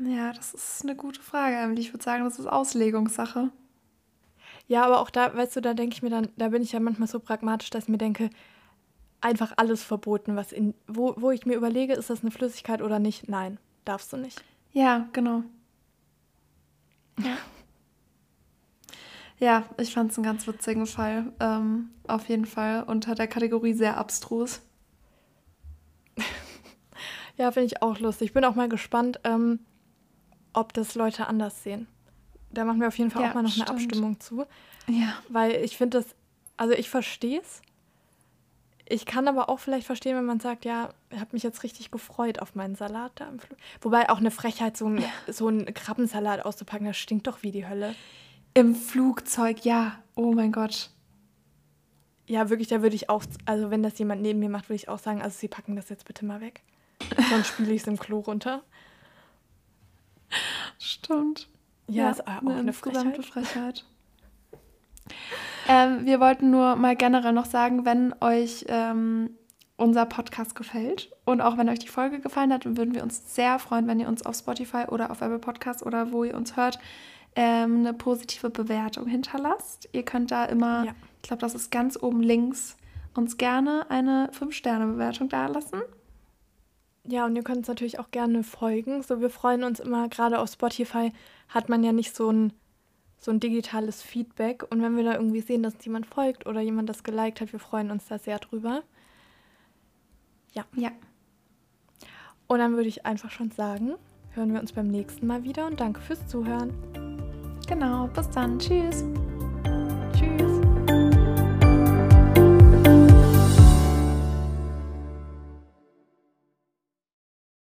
Ja, 0.00 0.32
das 0.32 0.52
ist 0.52 0.82
eine 0.82 0.94
gute 0.94 1.20
Frage, 1.20 1.72
Ich 1.80 1.92
würde 1.92 2.04
sagen, 2.04 2.24
das 2.24 2.38
ist 2.38 2.46
Auslegungssache. 2.46 3.50
Ja, 4.68 4.84
aber 4.84 5.00
auch 5.00 5.10
da, 5.10 5.34
weißt 5.34 5.56
du, 5.56 5.60
da 5.60 5.74
denke 5.74 5.94
ich 5.94 6.02
mir 6.02 6.10
dann, 6.10 6.28
da 6.36 6.48
bin 6.48 6.62
ich 6.62 6.72
ja 6.72 6.80
manchmal 6.80 7.08
so 7.08 7.20
pragmatisch, 7.20 7.70
dass 7.70 7.84
ich 7.84 7.88
mir 7.88 7.98
denke, 7.98 8.30
einfach 9.20 9.52
alles 9.56 9.82
verboten, 9.82 10.36
was 10.36 10.52
in, 10.52 10.74
wo, 10.86 11.14
wo 11.16 11.30
ich 11.30 11.46
mir 11.46 11.54
überlege, 11.54 11.94
ist 11.94 12.10
das 12.10 12.22
eine 12.22 12.30
Flüssigkeit 12.30 12.82
oder 12.82 12.98
nicht? 12.98 13.28
Nein, 13.28 13.58
darfst 13.84 14.12
du 14.12 14.16
nicht. 14.16 14.42
Ja, 14.72 15.08
genau. 15.12 15.42
Ja. 17.20 17.36
Ja, 19.38 19.64
ich 19.78 19.92
fand 19.92 20.12
es 20.12 20.18
einen 20.18 20.24
ganz 20.24 20.46
witzigen 20.46 20.86
Fall. 20.86 21.32
Ähm, 21.40 21.90
auf 22.06 22.28
jeden 22.28 22.46
Fall 22.46 22.84
unter 22.84 23.14
der 23.14 23.26
Kategorie 23.26 23.74
sehr 23.74 23.98
abstrus. 23.98 24.62
ja, 27.36 27.50
finde 27.50 27.66
ich 27.66 27.82
auch 27.82 27.98
lustig. 27.98 28.28
Ich 28.28 28.34
bin 28.34 28.44
auch 28.44 28.54
mal 28.54 28.68
gespannt, 28.68 29.20
ähm, 29.24 29.60
ob 30.52 30.72
das 30.72 30.94
Leute 30.94 31.26
anders 31.26 31.62
sehen. 31.62 31.86
Da 32.50 32.64
machen 32.64 32.80
wir 32.80 32.88
auf 32.88 32.98
jeden 32.98 33.10
Fall 33.10 33.22
ja, 33.22 33.30
auch 33.30 33.34
mal 33.34 33.42
noch 33.42 33.50
stimmt. 33.50 33.68
eine 33.68 33.78
Abstimmung 33.78 34.20
zu. 34.20 34.46
Ja. 34.88 35.14
Weil 35.28 35.56
ich 35.56 35.76
finde 35.76 35.98
das, 35.98 36.14
also 36.56 36.72
ich 36.72 36.88
verstehe 36.88 37.40
es. 37.40 37.60
Ich 38.88 39.04
kann 39.04 39.26
aber 39.26 39.48
auch 39.48 39.58
vielleicht 39.58 39.86
verstehen, 39.86 40.16
wenn 40.16 40.24
man 40.24 40.38
sagt, 40.38 40.64
ja, 40.64 40.90
ich 41.10 41.18
habe 41.18 41.30
mich 41.32 41.42
jetzt 41.42 41.64
richtig 41.64 41.90
gefreut 41.90 42.38
auf 42.40 42.54
meinen 42.54 42.76
Salat 42.76 43.12
da 43.16 43.28
im 43.28 43.40
Flug. 43.40 43.58
Wobei 43.80 44.08
auch 44.08 44.18
eine 44.18 44.30
Frechheit, 44.30 44.76
so 44.76 44.86
ein, 44.88 45.04
so 45.26 45.48
einen 45.48 45.74
Krabbensalat 45.74 46.44
auszupacken, 46.44 46.86
das 46.86 46.96
stinkt 46.96 47.26
doch 47.26 47.42
wie 47.42 47.50
die 47.50 47.66
Hölle. 47.66 47.96
Im 48.56 48.74
Flugzeug, 48.74 49.66
ja. 49.66 49.98
Oh 50.14 50.32
mein 50.32 50.50
Gott. 50.50 50.88
Ja, 52.26 52.48
wirklich, 52.48 52.68
da 52.68 52.80
würde 52.80 52.96
ich 52.96 53.10
auch, 53.10 53.22
also 53.44 53.70
wenn 53.70 53.82
das 53.82 53.98
jemand 53.98 54.22
neben 54.22 54.38
mir 54.38 54.48
macht, 54.48 54.70
würde 54.70 54.76
ich 54.76 54.88
auch 54.88 54.98
sagen, 54.98 55.20
also 55.20 55.36
sie 55.38 55.48
packen 55.48 55.76
das 55.76 55.90
jetzt 55.90 56.06
bitte 56.06 56.24
mal 56.24 56.40
weg. 56.40 56.62
Sonst 57.28 57.48
spiele 57.48 57.74
ich 57.74 57.82
es 57.82 57.86
im 57.86 57.98
Klo 57.98 58.20
runter. 58.20 58.62
Stimmt. 60.78 61.50
Ja, 61.86 62.04
ja 62.04 62.10
ist 62.12 62.26
auch 62.26 62.40
eine, 62.40 62.54
eine 62.54 62.72
Frechheit. 62.72 63.26
Frechheit. 63.26 63.84
ähm, 65.68 66.06
wir 66.06 66.18
wollten 66.18 66.50
nur 66.50 66.76
mal 66.76 66.96
generell 66.96 67.34
noch 67.34 67.44
sagen, 67.44 67.84
wenn 67.84 68.14
euch 68.22 68.64
ähm, 68.68 69.32
unser 69.76 70.06
Podcast 70.06 70.54
gefällt 70.54 71.12
und 71.26 71.42
auch 71.42 71.58
wenn 71.58 71.68
euch 71.68 71.80
die 71.80 71.88
Folge 71.88 72.20
gefallen 72.20 72.54
hat, 72.54 72.64
würden 72.64 72.94
wir 72.94 73.02
uns 73.02 73.34
sehr 73.34 73.58
freuen, 73.58 73.86
wenn 73.86 74.00
ihr 74.00 74.08
uns 74.08 74.24
auf 74.24 74.34
Spotify 74.34 74.86
oder 74.88 75.10
auf 75.10 75.20
Apple 75.20 75.40
Podcast 75.40 75.84
oder 75.84 76.10
wo 76.10 76.24
ihr 76.24 76.34
uns 76.34 76.56
hört, 76.56 76.78
ähm, 77.36 77.80
eine 77.80 77.92
positive 77.92 78.50
Bewertung 78.50 79.06
hinterlasst. 79.06 79.88
Ihr 79.92 80.04
könnt 80.04 80.30
da 80.30 80.46
immer, 80.46 80.86
ja. 80.86 80.94
ich 81.22 81.28
glaube, 81.28 81.42
das 81.42 81.54
ist 81.54 81.70
ganz 81.70 82.02
oben 82.02 82.22
links, 82.22 82.76
uns 83.14 83.36
gerne 83.36 83.86
eine 83.90 84.30
5-Sterne-Bewertung 84.32 85.28
dalassen. 85.28 85.82
Ja, 87.04 87.26
und 87.26 87.36
ihr 87.36 87.42
könnt 87.42 87.58
uns 87.58 87.68
natürlich 87.68 88.00
auch 88.00 88.10
gerne 88.10 88.42
folgen. 88.42 89.02
So, 89.02 89.20
wir 89.20 89.30
freuen 89.30 89.62
uns 89.62 89.78
immer, 89.78 90.08
gerade 90.08 90.40
auf 90.40 90.50
Spotify 90.50 91.12
hat 91.48 91.68
man 91.68 91.84
ja 91.84 91.92
nicht 91.92 92.16
so 92.16 92.32
ein, 92.32 92.52
so 93.18 93.30
ein 93.30 93.38
digitales 93.38 94.02
Feedback. 94.02 94.64
Und 94.70 94.82
wenn 94.82 94.96
wir 94.96 95.04
da 95.04 95.14
irgendwie 95.14 95.42
sehen, 95.42 95.62
dass 95.62 95.74
jemand 95.84 96.06
folgt 96.06 96.46
oder 96.46 96.60
jemand 96.60 96.88
das 96.88 97.04
geliked 97.04 97.40
hat, 97.40 97.52
wir 97.52 97.60
freuen 97.60 97.90
uns 97.90 98.08
da 98.08 98.18
sehr 98.18 98.38
drüber. 98.38 98.82
Ja. 100.52 100.64
Ja. 100.74 100.90
Und 102.48 102.58
dann 102.58 102.72
würde 102.76 102.88
ich 102.88 103.04
einfach 103.04 103.30
schon 103.30 103.50
sagen, 103.50 103.94
hören 104.30 104.52
wir 104.52 104.60
uns 104.60 104.72
beim 104.72 104.88
nächsten 104.88 105.26
Mal 105.26 105.44
wieder 105.44 105.66
und 105.66 105.80
danke 105.80 106.00
fürs 106.00 106.26
Zuhören. 106.26 107.05
Genau, 107.66 108.08
bis 108.14 108.30
dann. 108.30 108.58
Tschüss. 108.58 109.04